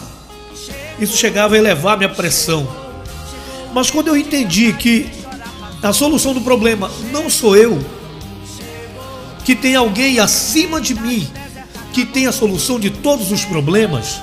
Isso 0.99 1.17
chegava 1.17 1.55
a 1.55 1.59
elevar 1.59 1.97
minha 1.97 2.09
pressão. 2.09 2.69
Mas 3.73 3.91
quando 3.91 4.09
eu 4.09 4.17
entendi 4.17 4.73
que 4.73 5.11
a 5.83 5.93
solução 5.93 6.33
do 6.33 6.41
problema 6.41 6.91
não 7.11 7.29
sou 7.29 7.57
eu, 7.57 7.85
que 9.45 9.55
tem 9.55 9.75
alguém 9.75 10.19
acima 10.19 10.81
de 10.81 10.95
mim 10.95 11.29
que 11.93 12.05
tem 12.05 12.27
a 12.27 12.33
solução 12.33 12.81
de 12.81 12.91
todos 12.91 13.31
os 13.31 13.45
problemas, 13.45 14.21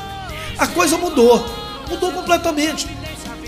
a 0.58 0.68
coisa 0.68 0.98
mudou. 0.98 1.44
Mudou 1.90 2.12
completamente. 2.12 2.88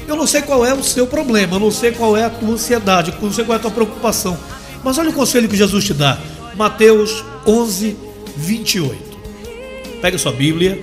Eu 0.07 0.15
não 0.15 0.27
sei 0.27 0.41
qual 0.41 0.65
é 0.65 0.73
o 0.73 0.83
seu 0.83 1.07
problema, 1.07 1.55
eu 1.55 1.59
não 1.59 1.71
sei 1.71 1.91
qual 1.91 2.15
é 2.17 2.25
a 2.25 2.29
tua 2.29 2.49
ansiedade, 2.49 3.11
eu 3.11 3.21
não 3.21 3.31
sei 3.31 3.45
qual 3.45 3.55
é 3.55 3.59
a 3.59 3.61
tua 3.61 3.71
preocupação. 3.71 4.37
Mas 4.83 4.97
olha 4.97 5.09
o 5.09 5.13
conselho 5.13 5.47
que 5.47 5.55
Jesus 5.55 5.85
te 5.85 5.93
dá. 5.93 6.17
Mateus 6.55 7.23
11, 7.47 7.95
28. 8.35 9.17
Pega 10.01 10.17
sua 10.17 10.31
Bíblia, 10.31 10.81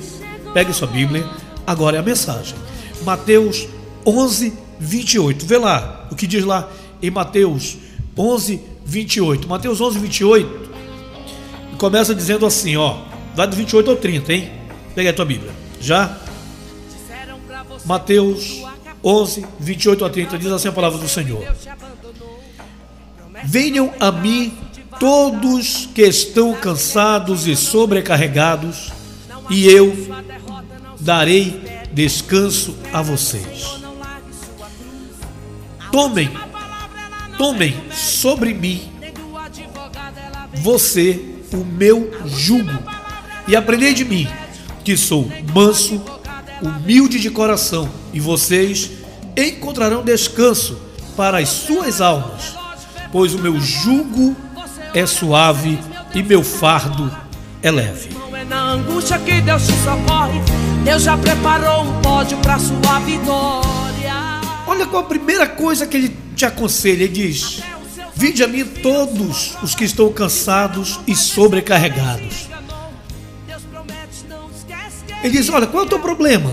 pegue 0.55 0.73
sua 0.73 0.89
Bíblia. 0.89 1.29
Agora 1.66 1.97
é 1.97 2.01
a 2.01 2.03
mensagem. 2.03 2.55
Mateus 3.03 3.68
11, 4.07 4.53
28. 4.79 5.45
Vê 5.45 5.59
lá 5.59 6.09
o 6.11 6.16
que 6.16 6.27
diz 6.27 6.45
lá 6.45 6.68
em 7.03 7.11
Mateus 7.11 7.77
11, 8.16 8.61
28. 8.85 9.47
Mateus 9.49 9.81
11, 9.81 9.99
28 9.99 10.71
começa 11.81 12.14
dizendo 12.14 12.45
assim, 12.45 12.77
ó. 12.77 12.99
Vai 13.35 13.47
do 13.47 13.57
28 13.57 13.91
ao 13.91 13.97
30, 13.97 14.33
hein? 14.35 14.51
Pega 14.95 15.09
a 15.09 15.12
tua 15.14 15.25
Bíblia. 15.25 15.51
Já? 15.81 16.18
Mateus 17.87 18.62
11, 19.03 19.46
28 19.59 20.05
a 20.05 20.11
30 20.11 20.38
diz 20.38 20.53
assim 20.53 20.68
a 20.68 20.72
palavra 20.72 20.98
do 20.98 21.09
Senhor. 21.09 21.42
Venham 23.44 23.92
a 23.98 24.12
mim 24.12 24.57
todos 24.98 25.88
que 25.94 26.03
estão 26.03 26.53
cansados 26.55 27.46
e 27.46 27.57
sobrecarregados, 27.57 28.92
e 29.48 29.66
eu 29.66 29.94
darei 31.01 31.61
descanso 31.92 32.76
a 32.92 33.01
vocês. 33.01 33.80
Tomem, 35.90 36.30
tomem 37.38 37.74
sobre 37.90 38.53
mim 38.55 38.90
você 40.55 41.24
o 41.53 41.64
meu 41.64 42.11
jugo 42.26 42.78
e 43.48 43.57
aprendei 43.57 43.94
de 43.94 44.05
mim, 44.05 44.28
que 44.84 44.96
sou 44.96 45.28
manso, 45.53 46.01
humilde 46.63 47.19
de 47.19 47.31
coração, 47.31 47.89
e 48.13 48.21
vocês 48.21 48.91
encontrarão 49.37 50.03
descanso 50.03 50.79
para 51.17 51.39
as 51.39 51.49
suas 51.49 52.01
almas, 52.01 52.55
pois 53.13 53.35
o 53.35 53.39
meu 53.39 53.61
jugo 53.61 54.37
é 54.95 55.07
suave 55.07 55.79
e 56.15 56.23
meu 56.23 56.43
fardo 56.43 57.11
é 57.63 57.71
leve. 57.71 58.11
Não 58.15 58.37
é 58.37 58.45
na 58.45 58.73
angústia 58.73 59.19
que 59.19 59.41
Deus 59.41 59.67
te 59.67 59.73
socorre. 59.85 60.41
Deus 60.85 61.03
já 61.03 61.17
preparou 61.17 61.85
um 61.85 62.01
pódio 62.01 62.39
para 62.39 62.59
sua 62.59 62.99
vitória. 63.01 64.41
Olha 64.67 64.87
qual 64.87 65.03
a 65.03 65.07
primeira 65.07 65.47
coisa 65.47 65.87
que 65.87 65.97
ele 65.97 66.17
te 66.35 66.45
aconselha, 66.45 67.05
ele 67.05 67.09
diz: 67.09 67.63
Vinde 68.15 68.43
a 68.43 68.49
mim 68.49 68.65
todos 68.65 69.57
os 69.63 69.75
que 69.75 69.85
estão 69.85 70.13
cansados 70.13 71.01
e 71.07 71.15
sobrecarregados. 71.15 72.49
Ele 75.23 75.33
diz: 75.37 75.49
Olha, 75.49 75.66
qual 75.66 75.85
é 75.85 75.87
o 75.87 75.89
teu 75.89 75.99
problema? 75.99 76.51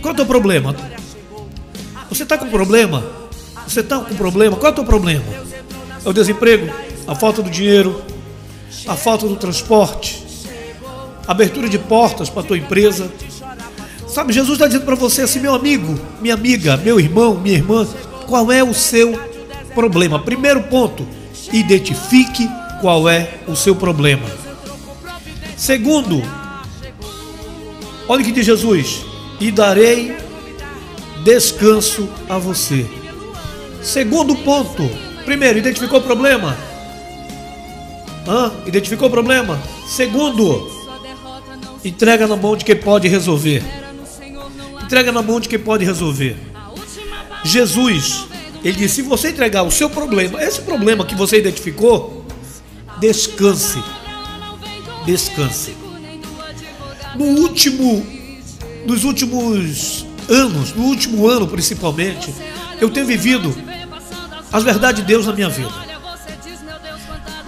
Qual 0.00 0.10
é 0.10 0.12
o 0.12 0.16
teu 0.16 0.26
problema? 0.26 0.74
Você 2.08 2.22
está 2.22 2.36
com 2.36 2.48
problema? 2.48 3.04
Você 3.66 3.80
está 3.80 3.98
com 3.98 4.14
problema? 4.14 4.56
Qual 4.56 4.70
é 4.70 4.72
o 4.72 4.74
teu 4.74 4.84
problema? 4.84 5.24
É 6.04 6.08
o 6.08 6.12
desemprego? 6.12 6.72
A 7.06 7.14
falta 7.14 7.42
do 7.42 7.50
dinheiro? 7.50 8.02
A 8.86 8.96
falta 8.96 9.26
do 9.26 9.36
transporte? 9.36 10.22
Abertura 11.26 11.68
de 11.68 11.78
portas 11.78 12.28
para 12.28 12.42
a 12.42 12.44
tua 12.44 12.58
empresa? 12.58 13.10
Sabe, 14.06 14.32
Jesus 14.32 14.54
está 14.54 14.66
dizendo 14.66 14.84
para 14.84 14.94
você 14.94 15.22
assim, 15.22 15.40
meu 15.40 15.54
amigo, 15.54 15.98
minha 16.20 16.34
amiga, 16.34 16.76
meu 16.76 17.00
irmão, 17.00 17.34
minha 17.34 17.56
irmã, 17.56 17.84
qual 18.28 18.52
é 18.52 18.62
o 18.62 18.72
seu 18.72 19.18
problema? 19.74 20.20
Primeiro 20.20 20.62
ponto, 20.62 21.04
identifique 21.52 22.48
qual 22.80 23.08
é 23.08 23.38
o 23.48 23.56
seu 23.56 23.74
problema. 23.74 24.24
Segundo, 25.56 26.22
olha 28.08 28.22
o 28.22 28.24
que 28.24 28.32
diz 28.32 28.46
Jesus: 28.46 29.04
e 29.40 29.50
darei 29.50 30.16
descanso 31.22 32.08
a 32.28 32.38
você. 32.38 32.86
Segundo 33.82 34.34
ponto, 34.36 34.88
primeiro, 35.24 35.58
identificou 35.58 36.00
o 36.00 36.02
problema? 36.02 36.56
Hã? 38.26 38.52
Identificou 38.66 39.08
o 39.08 39.10
problema? 39.10 39.60
Segundo, 39.86 40.70
entrega 41.84 42.26
na 42.26 42.36
mão 42.36 42.56
de 42.56 42.64
quem 42.64 42.76
pode 42.76 43.08
resolver. 43.08 43.62
Entrega 44.82 45.12
na 45.12 45.22
mão 45.22 45.40
de 45.40 45.48
quem 45.48 45.58
pode 45.58 45.84
resolver. 45.84 46.36
Jesus, 47.42 48.26
ele 48.62 48.78
disse: 48.78 48.96
se 48.96 49.02
você 49.02 49.28
entregar 49.28 49.62
o 49.62 49.70
seu 49.70 49.90
problema, 49.90 50.42
esse 50.42 50.60
problema 50.62 51.04
que 51.04 51.14
você 51.14 51.38
identificou, 51.38 52.24
descanse. 52.98 53.82
Descanse. 55.04 55.83
No 57.16 57.24
último, 57.24 58.04
nos 58.86 59.04
últimos 59.04 60.06
anos, 60.28 60.74
no 60.74 60.84
último 60.84 61.28
ano 61.28 61.46
principalmente, 61.46 62.34
eu 62.80 62.90
tenho 62.90 63.06
vivido 63.06 63.54
as 64.52 64.62
verdades 64.62 65.02
de 65.02 65.06
Deus 65.06 65.26
na 65.26 65.32
minha 65.32 65.48
vida. 65.48 65.72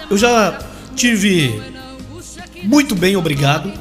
Eu 0.08 0.16
já 0.16 0.58
tive 0.94 1.60
muito 2.62 2.94
bem, 2.94 3.16
obrigado, 3.16 3.72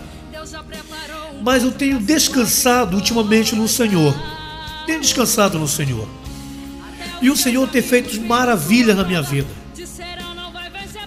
mas 1.41 1.63
eu 1.63 1.71
tenho 1.71 1.99
descansado 1.99 2.95
ultimamente 2.95 3.55
no 3.55 3.67
Senhor. 3.67 4.15
Tenho 4.85 5.01
descansado 5.01 5.57
no 5.59 5.67
Senhor. 5.67 6.07
E 7.21 7.29
o 7.29 7.37
Senhor 7.37 7.67
tem 7.69 7.81
feito 7.81 8.19
maravilhas 8.21 8.95
na 8.95 9.03
minha 9.03 9.21
vida. 9.21 9.47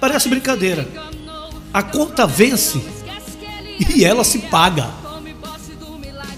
Parece 0.00 0.28
brincadeira. 0.28 0.88
A 1.72 1.82
conta 1.82 2.26
vence 2.26 2.80
e 3.78 4.04
ela 4.04 4.24
se 4.24 4.38
paga. 4.38 4.90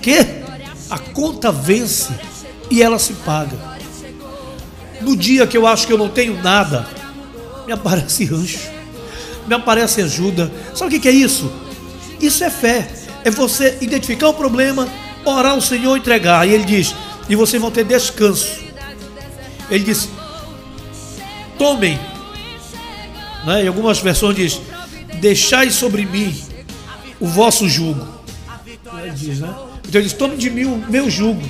Que? 0.03 0.19
A 0.91 0.99
conta 0.99 1.53
vence 1.53 2.13
e 2.71 2.83
ela 2.83 2.99
se 2.99 3.13
paga. 3.15 3.57
No 5.01 5.17
dia 5.17 5.47
que 5.47 5.57
eu 5.57 5.67
acho 5.67 5.87
que 5.87 5.93
eu 5.93 5.99
não 5.99 6.09
tenho 6.09 6.41
nada, 6.43 6.87
me 7.67 7.73
aparece 7.73 8.25
rancho, 8.25 8.69
me 9.47 9.55
aparece 9.55 10.03
ajuda. 10.03 10.53
Sabe 10.75 10.97
o 10.97 11.01
que 11.01 11.09
é 11.09 11.13
isso? 11.13 11.51
Isso 12.21 12.45
é 12.45 12.51
fé. 12.51 12.89
É 13.25 13.31
você 13.31 13.79
identificar 13.81 14.29
o 14.29 14.35
problema, 14.35 14.89
orar 15.25 15.53
ao 15.53 15.61
Senhor 15.61 15.97
e 15.97 16.01
entregar. 16.01 16.47
E 16.47 16.53
ele 16.53 16.65
diz: 16.65 16.95
e 17.29 17.37
vocês 17.37 17.61
vão 17.61 17.71
ter 17.71 17.85
descanso. 17.85 18.61
Ele 19.71 19.85
diz: 19.85 20.09
tomem. 21.57 21.99
Né? 23.47 23.65
Em 23.65 23.69
algumas 23.69 24.01
versões 24.01 24.37
diz: 24.37 24.61
deixai 25.21 25.71
sobre 25.71 26.05
mim 26.05 26.50
o 27.21 27.27
vosso 27.27 27.69
jugo. 27.69 28.07
Ele 29.03 29.11
diz, 29.11 29.41
né? 29.41 29.55
Então 29.87 30.01
ele 30.01 30.09
diz: 30.09 30.13
tome 30.13 30.37
de 30.37 30.51
mim 30.51 30.65
o 30.65 30.85
meu 30.89 31.11
jugo 31.11 31.43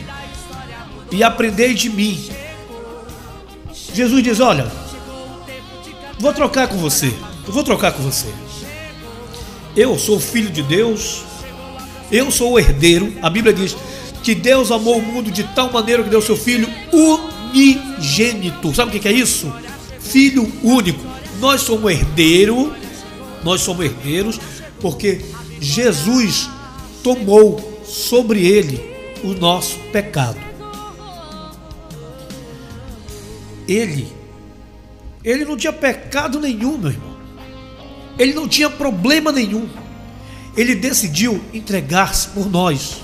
e 1.10 1.22
aprendei 1.22 1.74
de 1.74 1.88
mim. 1.88 2.28
Jesus 3.94 4.22
diz: 4.22 4.40
olha, 4.40 4.70
vou 6.18 6.32
trocar 6.32 6.68
com 6.68 6.76
você. 6.76 7.14
Eu 7.46 7.52
vou 7.52 7.62
trocar 7.62 7.92
com 7.92 8.02
você. 8.02 8.28
Eu 9.76 9.98
sou 9.98 10.20
filho 10.20 10.50
de 10.50 10.62
Deus. 10.62 11.22
Eu 12.10 12.30
sou 12.30 12.52
o 12.52 12.58
herdeiro. 12.58 13.14
A 13.22 13.30
Bíblia 13.30 13.52
diz 13.52 13.76
que 14.22 14.34
Deus 14.34 14.70
amou 14.70 14.98
o 14.98 15.02
mundo 15.02 15.30
de 15.30 15.44
tal 15.44 15.72
maneira 15.72 16.02
que 16.02 16.10
deu 16.10 16.20
seu 16.20 16.36
filho 16.36 16.68
unigênito. 16.92 18.74
Sabe 18.74 18.96
o 18.96 19.00
que 19.00 19.08
é 19.08 19.12
isso? 19.12 19.52
Filho 20.00 20.50
único. 20.62 21.04
Nós 21.38 21.62
somos 21.62 21.90
herdeiro. 21.90 22.74
Nós 23.42 23.62
somos 23.62 23.84
herdeiros 23.84 24.38
porque 24.80 25.24
Jesus 25.60 26.48
tomou 27.02 27.82
sobre 27.84 28.46
ele 28.46 28.80
o 29.22 29.34
nosso 29.34 29.78
pecado. 29.92 30.38
Ele, 33.68 34.08
ele 35.22 35.44
não 35.44 35.56
tinha 35.56 35.72
pecado 35.72 36.40
nenhum, 36.40 36.78
meu 36.78 36.90
irmão. 36.90 37.16
Ele 38.18 38.32
não 38.32 38.48
tinha 38.48 38.68
problema 38.68 39.30
nenhum. 39.30 39.68
Ele 40.56 40.74
decidiu 40.74 41.40
entregar-se 41.52 42.28
por 42.28 42.50
nós 42.50 42.96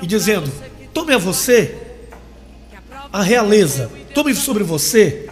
e 0.00 0.06
dizendo: 0.06 0.50
Tome 0.92 1.12
a 1.12 1.18
você 1.18 1.76
a 3.12 3.22
realeza, 3.22 3.90
tome 4.12 4.34
sobre 4.34 4.64
você 4.64 5.28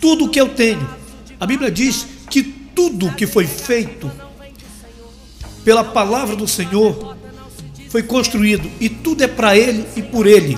tudo 0.00 0.26
o 0.26 0.28
que 0.28 0.40
eu 0.40 0.48
tenho. 0.48 0.88
A 1.38 1.46
Bíblia 1.46 1.70
diz 1.70 2.06
que 2.30 2.42
tudo 2.42 3.14
que 3.14 3.26
foi 3.26 3.46
feito 3.46 4.10
pela 5.68 5.84
palavra 5.84 6.34
do 6.34 6.48
Senhor 6.48 7.14
foi 7.90 8.02
construído 8.02 8.70
e 8.80 8.88
tudo 8.88 9.22
é 9.22 9.26
para 9.28 9.54
Ele 9.54 9.86
e 9.94 10.00
por 10.00 10.26
Ele. 10.26 10.56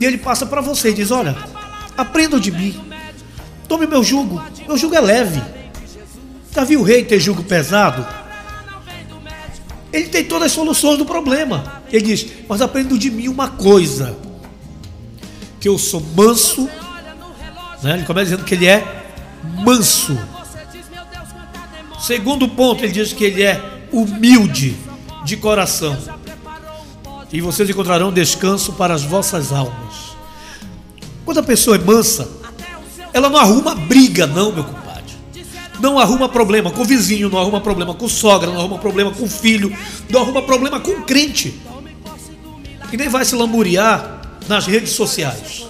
E 0.00 0.06
Ele 0.06 0.16
passa 0.16 0.46
para 0.46 0.62
você 0.62 0.88
e 0.88 0.94
diz: 0.94 1.10
Olha, 1.10 1.36
aprendam 1.94 2.40
de 2.40 2.50
mim, 2.50 2.80
tome 3.68 3.86
meu 3.86 4.02
jugo, 4.02 4.42
meu 4.66 4.78
jugo 4.78 4.94
é 4.94 5.02
leve. 5.02 5.42
Já 6.50 6.64
viu 6.64 6.80
o 6.80 6.82
rei 6.82 7.04
ter 7.04 7.20
jugo 7.20 7.42
pesado? 7.42 8.06
Ele 9.92 10.08
tem 10.08 10.24
todas 10.24 10.46
as 10.46 10.52
soluções 10.52 10.96
do 10.96 11.04
problema. 11.04 11.82
Ele 11.92 12.06
diz: 12.06 12.26
Mas 12.48 12.62
aprendo 12.62 12.98
de 12.98 13.10
mim 13.10 13.28
uma 13.28 13.48
coisa: 13.48 14.16
que 15.60 15.68
eu 15.68 15.76
sou 15.76 16.00
manso. 16.00 16.70
Né? 17.82 17.96
Ele 17.96 18.04
começa 18.06 18.30
dizendo 18.30 18.46
que 18.46 18.54
ele 18.54 18.66
é 18.66 19.12
manso. 19.62 20.18
Segundo 22.00 22.48
ponto, 22.48 22.82
ele 22.82 22.94
diz 22.94 23.12
que 23.12 23.22
ele 23.22 23.42
é 23.42 23.75
humilde 23.92 24.76
de 25.24 25.36
coração. 25.36 25.96
E 27.32 27.40
vocês 27.40 27.68
encontrarão 27.68 28.12
descanso 28.12 28.72
para 28.72 28.94
as 28.94 29.02
vossas 29.02 29.52
almas. 29.52 30.16
Quando 31.24 31.38
a 31.38 31.42
pessoa 31.42 31.76
é 31.76 31.78
mansa, 31.78 32.28
ela 33.12 33.28
não 33.28 33.38
arruma 33.38 33.74
briga, 33.74 34.26
não, 34.26 34.52
meu 34.52 34.62
compadre. 34.62 34.86
Não 35.80 35.98
arruma 35.98 36.28
problema 36.28 36.70
com 36.70 36.82
o 36.82 36.84
vizinho, 36.84 37.28
não 37.28 37.38
arruma 37.38 37.60
problema 37.60 37.94
com 37.94 38.08
sogra, 38.08 38.50
não 38.50 38.60
arruma 38.60 38.78
problema 38.78 39.10
com 39.10 39.28
filho, 39.28 39.76
não 40.08 40.22
arruma 40.22 40.42
problema 40.42 40.80
com 40.80 41.02
crente. 41.02 41.60
E 42.92 42.96
nem 42.96 43.08
vai 43.08 43.24
se 43.24 43.34
lamuriar 43.34 44.38
nas 44.48 44.66
redes 44.66 44.90
sociais. 44.90 45.66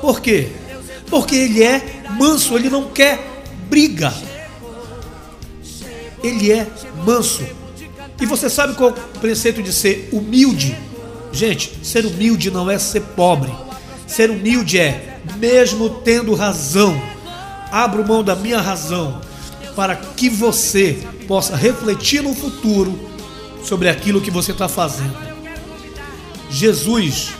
Por 0.00 0.20
quê? 0.20 0.52
Porque 1.08 1.34
ele 1.34 1.62
é 1.62 2.02
manso, 2.18 2.56
ele 2.56 2.68
não 2.68 2.90
quer 2.90 3.44
briga. 3.68 4.12
Ele 6.22 6.52
é 6.52 6.66
manso. 7.04 7.44
E 8.20 8.26
você 8.26 8.48
sabe 8.48 8.74
qual 8.74 8.90
é 8.90 8.92
o 8.92 9.20
preceito 9.20 9.62
de 9.62 9.72
ser 9.72 10.08
humilde? 10.12 10.76
Gente, 11.32 11.72
ser 11.82 12.06
humilde 12.06 12.50
não 12.50 12.70
é 12.70 12.78
ser 12.78 13.00
pobre. 13.00 13.52
Ser 14.06 14.30
humilde 14.30 14.78
é, 14.78 15.18
mesmo 15.36 15.90
tendo 15.90 16.34
razão, 16.34 17.00
abro 17.70 18.06
mão 18.06 18.22
da 18.22 18.34
minha 18.34 18.60
razão 18.60 19.20
para 19.74 19.94
que 19.94 20.30
você 20.30 20.98
possa 21.28 21.54
refletir 21.54 22.22
no 22.22 22.34
futuro 22.34 22.98
sobre 23.62 23.88
aquilo 23.88 24.20
que 24.22 24.30
você 24.30 24.52
está 24.52 24.68
fazendo. 24.68 25.14
Jesus, 26.48 27.34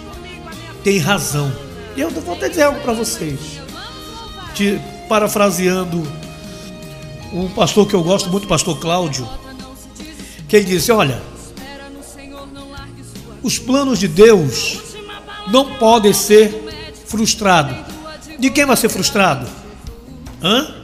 tem 0.84 0.98
razão. 0.98 1.50
E 1.96 2.00
eu 2.02 2.10
vou 2.10 2.34
até 2.34 2.48
dizer 2.48 2.64
algo 2.64 2.80
para 2.80 2.92
vocês. 2.92 3.38
De, 4.54 4.78
parafraseando 5.08 6.06
um 7.40 7.48
pastor 7.48 7.86
que 7.86 7.94
eu 7.94 8.02
gosto 8.02 8.30
muito, 8.30 8.44
o 8.44 8.48
pastor 8.48 8.78
Cláudio, 8.78 9.28
que 10.48 10.56
ele 10.56 10.64
disse: 10.64 10.90
Olha, 10.90 11.20
os 13.42 13.58
planos 13.58 13.98
de 13.98 14.08
Deus 14.08 14.80
não 15.48 15.74
podem 15.74 16.12
ser 16.12 16.94
frustrados. 17.06 17.76
De 18.38 18.50
quem 18.50 18.64
vai 18.64 18.76
ser 18.76 18.88
frustrado? 18.88 19.46
Hã? 20.42 20.74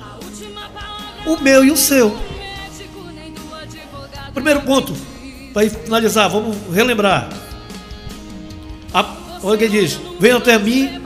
O 1.27 1.37
meu 1.39 1.65
e 1.65 1.71
o 1.71 1.77
seu. 1.77 2.17
Primeiro 4.35 4.63
ponto, 4.63 4.95
para 5.53 5.69
finalizar, 5.69 6.29
vamos 6.29 6.57
relembrar. 6.73 7.29
A, 8.93 9.05
olha 9.43 9.59
que 9.59 9.69
diz: 9.69 9.99
Venha 10.21 10.37
até 10.37 10.59
mim, 10.59 11.01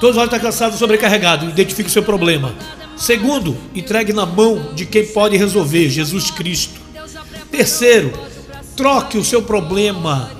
todos 0.00 0.16
vós 0.16 0.24
estão 0.24 0.40
cansados 0.40 0.76
e 0.76 0.78
sobrecarregados, 0.78 1.48
identifique 1.48 1.88
o 1.88 1.92
seu 1.92 2.02
problema. 2.02 2.54
Segundo, 2.96 3.56
entregue 3.74 4.12
na 4.12 4.26
mão 4.26 4.72
de 4.74 4.86
quem 4.86 5.06
pode 5.06 5.36
resolver, 5.36 5.88
Jesus 5.88 6.30
Cristo. 6.30 6.80
Terceiro, 7.50 8.12
troque 8.76 9.18
o 9.18 9.24
seu 9.24 9.42
problema 9.42 10.30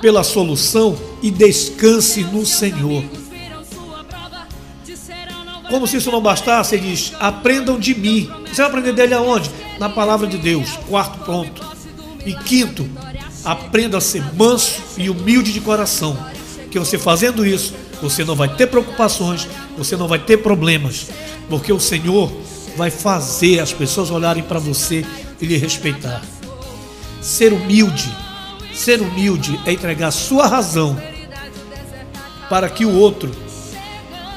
pela 0.00 0.22
solução 0.22 0.96
e 1.22 1.30
descanse 1.30 2.22
no 2.22 2.46
Senhor. 2.46 3.04
Como 5.68 5.86
se 5.86 5.98
isso 5.98 6.10
não 6.10 6.20
bastasse, 6.20 6.74
ele 6.74 6.90
diz: 6.90 7.12
aprendam 7.20 7.78
de 7.78 7.94
mim. 7.94 8.28
Você 8.46 8.56
vai 8.56 8.66
aprender 8.66 8.92
dele 8.92 9.14
aonde? 9.14 9.50
Na 9.78 9.88
palavra 9.88 10.26
de 10.26 10.36
Deus. 10.36 10.70
Quarto 10.88 11.24
ponto. 11.24 11.64
E 12.26 12.34
quinto, 12.34 12.88
aprenda 13.44 13.98
a 13.98 14.00
ser 14.00 14.22
manso 14.34 14.82
e 14.98 15.08
humilde 15.08 15.52
de 15.52 15.60
coração. 15.60 16.18
Que 16.70 16.78
você 16.78 16.98
fazendo 16.98 17.46
isso, 17.46 17.72
você 18.00 18.24
não 18.24 18.34
vai 18.34 18.48
ter 18.48 18.66
preocupações, 18.66 19.48
você 19.76 19.96
não 19.96 20.08
vai 20.08 20.18
ter 20.18 20.38
problemas, 20.38 21.06
porque 21.48 21.72
o 21.72 21.80
Senhor 21.80 22.30
vai 22.76 22.90
fazer 22.90 23.60
as 23.60 23.72
pessoas 23.72 24.10
olharem 24.10 24.42
para 24.42 24.58
você 24.58 25.04
e 25.40 25.46
lhe 25.46 25.56
respeitar. 25.56 26.22
Ser 27.20 27.52
humilde, 27.52 28.14
ser 28.74 29.00
humilde 29.00 29.60
é 29.66 29.72
entregar 29.72 30.10
sua 30.10 30.46
razão 30.46 31.00
para 32.48 32.68
que 32.68 32.84
o 32.84 32.96
outro 32.96 33.30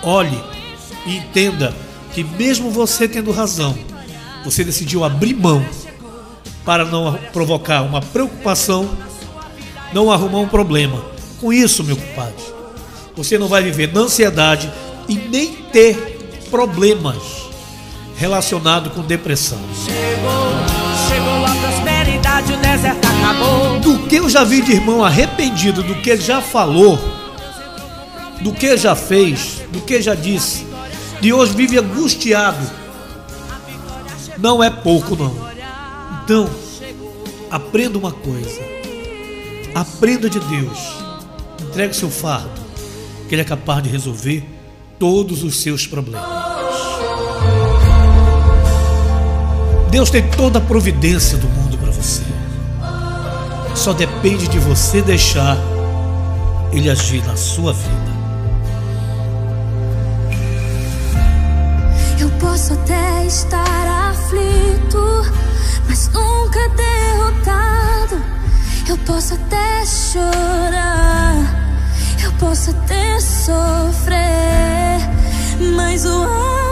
olhe 0.04 0.40
e 1.06 1.18
entenda 1.18 1.74
que 2.14 2.24
mesmo 2.24 2.70
você 2.70 3.08
tendo 3.08 3.32
razão, 3.32 3.78
você 4.44 4.64
decidiu 4.64 5.04
abrir 5.04 5.34
mão 5.34 5.66
para 6.64 6.86
não 6.86 7.18
provocar 7.32 7.82
uma 7.82 8.02
preocupação, 8.02 8.90
não 9.94 10.12
arrumar 10.12 10.40
um 10.40 10.48
problema. 10.48 11.04
Com 11.40 11.52
isso, 11.52 11.84
meu 11.84 11.98
compadre, 11.98 12.53
você 13.16 13.38
não 13.38 13.48
vai 13.48 13.64
viver 13.64 13.94
na 13.94 14.02
ansiedade 14.02 14.72
e 15.08 15.16
nem 15.16 15.54
ter 15.72 15.96
problemas 16.50 17.18
relacionados 18.18 18.94
com 18.94 19.02
depressão. 19.02 19.60
Chegou, 19.86 20.54
chegou 21.10 21.46
a 21.46 21.56
prosperidade, 21.56 22.54
o 22.54 22.58
deserto 22.58 23.06
acabou. 23.06 23.80
Do 23.80 24.08
que 24.08 24.16
eu 24.16 24.30
já 24.30 24.44
vi 24.44 24.62
de 24.62 24.74
irmão 24.74 25.04
arrependido 25.04 25.84
do 25.84 25.96
que 25.96 26.10
ele 26.10 26.22
já 26.22 26.42
falou, 26.42 26.98
do 28.42 28.52
que 28.52 28.78
já 28.78 28.96
fez, 28.96 29.62
do 29.72 29.82
que 29.82 30.02
já 30.02 30.16
disse, 30.16 30.66
e 31.22 31.32
hoje 31.32 31.54
vive 31.54 31.78
angustiado. 31.78 32.84
Não 34.38 34.64
é 34.64 34.70
pouco, 34.70 35.16
não. 35.16 35.34
Então, 36.24 36.50
aprenda 37.50 37.98
uma 37.98 38.12
coisa. 38.12 38.60
Aprenda 39.74 40.30
de 40.30 40.40
Deus. 40.40 40.80
Entregue 41.62 41.96
seu 41.96 42.10
fardo, 42.10 42.63
Ele 43.34 43.42
é 43.42 43.46
capaz 43.46 43.84
de 43.84 43.90
resolver 43.90 44.44
todos 44.98 45.44
os 45.44 45.62
seus 45.62 45.86
problemas. 45.86 46.24
Deus 49.92 50.10
tem 50.10 50.28
toda 50.32 50.60
a 50.60 50.62
providência 50.62 51.38
do 51.38 51.48
mundo 51.48 51.78
para 51.78 51.92
você. 51.92 52.24
Só 53.76 53.92
depende 53.94 54.48
de 54.48 54.60
você 54.60 55.02
deixar 55.02 55.58
Ele 56.72 56.90
agir 56.90 57.24
na 57.26 57.36
sua 57.36 57.74
vida. 57.74 58.14
Posso 62.54 62.74
até 62.74 63.26
estar 63.26 64.12
aflito, 64.12 65.26
mas 65.88 66.08
nunca 66.10 66.60
derrotado. 66.70 68.22
Eu 68.88 68.98
posso 69.00 69.34
até 69.34 69.86
chorar, 69.86 71.63
eu 72.34 72.40
posso 72.40 72.72
até 72.72 73.20
sofrer, 73.20 74.18
mas 75.76 76.06
o 76.06 76.24
amanhã 76.24 76.63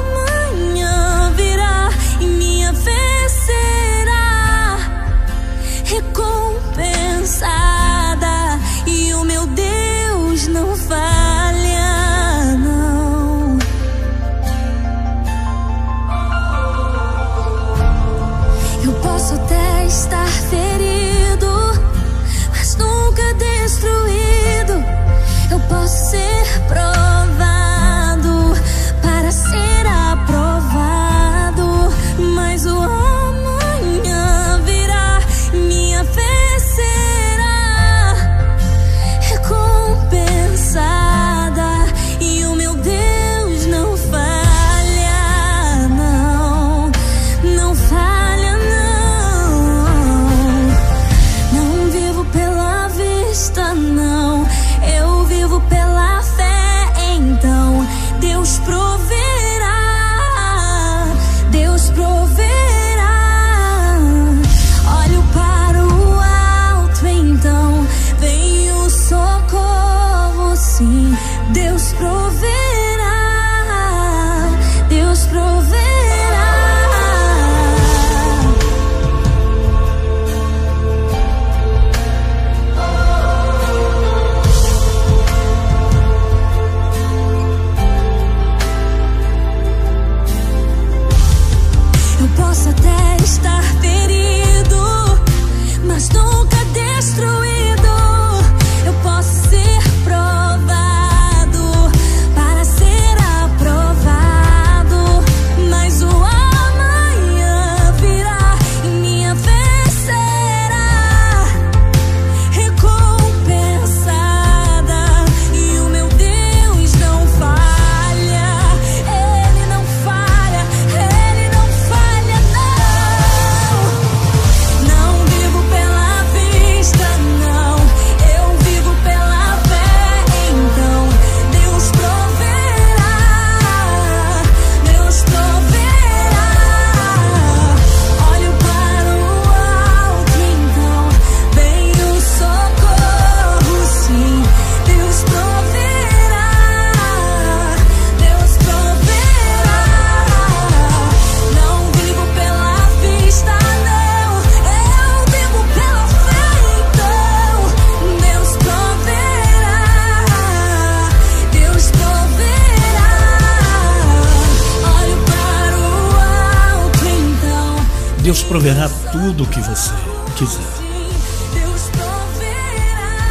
tudo 169.32 169.44
o 169.44 169.48
que 169.48 169.62
você 169.62 169.94
quiser. 170.36 170.82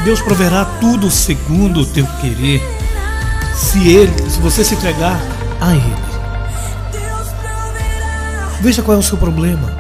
Deus 0.03 0.23
proverá 0.23 0.65
tudo 0.81 1.11
segundo 1.11 1.81
o 1.81 1.87
teu 1.87 2.07
querer. 2.23 2.63
Se 3.55 3.87
ele, 3.87 4.31
se 4.31 4.41
você 4.41 4.65
se 4.65 4.75
entregar 4.75 5.21
a 5.61 5.75
ele. 5.75 6.11
Veja 8.63 8.83
qual 8.83 8.97
é 8.97 9.01
o 9.01 9.03
seu 9.03 9.19
problema. 9.19 9.71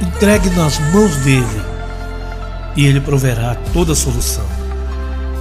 Entregue 0.00 0.48
nas 0.50 0.78
mãos 0.90 1.14
dele 1.16 1.62
e 2.74 2.86
ele 2.86 3.00
proverá 3.00 3.54
toda 3.74 3.92
a 3.92 3.96
solução. 3.96 4.44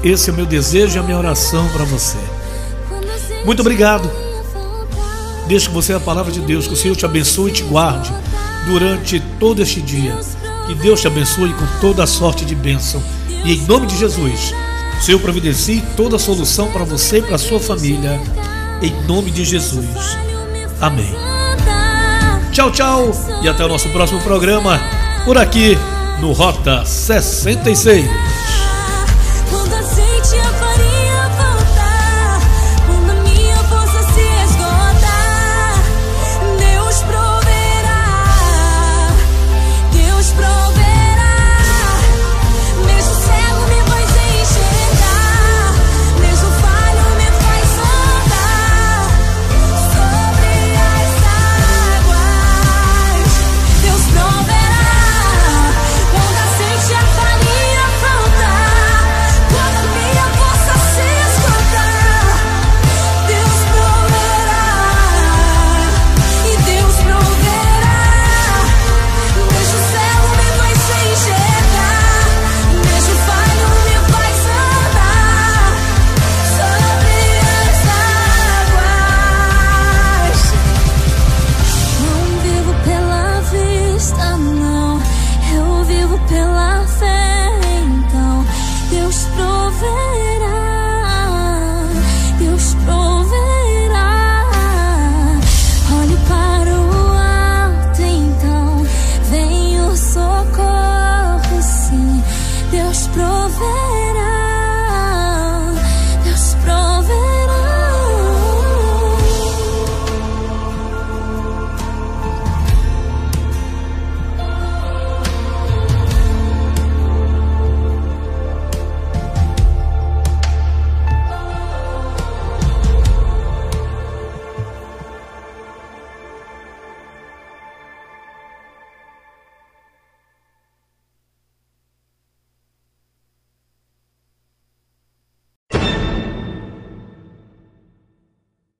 Esse 0.04 0.30
é 0.30 0.34
o 0.34 0.36
meu 0.36 0.46
desejo 0.46 0.98
e 0.98 1.00
a 1.00 1.04
minha 1.04 1.18
oração 1.18 1.70
para 1.70 1.86
você. 1.86 2.18
Muito 3.46 3.62
obrigado. 3.62 4.12
Deixa 5.48 5.70
que 5.70 5.74
você 5.74 5.94
a 5.94 6.00
palavra 6.02 6.32
de 6.34 6.42
Deus, 6.42 6.68
que 6.68 6.74
o 6.74 6.78
Senhor 6.78 6.98
te 6.98 7.06
abençoe 7.06 7.50
e 7.50 7.54
te 7.54 7.64
guarde 7.64 8.12
durante 8.66 9.20
todo 9.40 9.62
este 9.62 9.82
dia. 9.82 10.18
Que 10.68 10.76
Deus 10.76 11.02
te 11.02 11.08
abençoe 11.08 11.54
com 11.54 11.66
toda 11.82 12.04
a 12.04 12.08
sorte 12.08 12.46
de 12.46 12.56
bênção. 12.56 13.02
E 13.44 13.54
em 13.54 13.62
nome 13.66 13.88
de 13.88 13.98
Jesus, 13.98 14.54
o 15.00 15.04
Senhor 15.04 15.20
providencie 15.20 15.84
toda 15.96 16.18
a 16.18 16.20
solução 16.20 16.72
para 16.72 16.84
você 16.84 17.20
e 17.20 17.22
para 17.22 17.38
sua 17.38 17.60
família. 17.60 18.20
Em 18.82 18.92
nome 19.08 19.32
de 19.32 19.44
Jesus. 19.44 20.18
Amém. 20.80 21.16
Tchau, 22.52 22.72
tchau. 22.72 23.12
E 23.42 23.48
até 23.48 23.64
o 23.66 23.68
nosso 23.68 23.90
próximo 23.90 24.22
programa. 24.22 24.80
Por 25.26 25.38
aqui 25.38 25.78
no 26.20 26.34
Rota 26.34 26.86
66. 26.86 28.29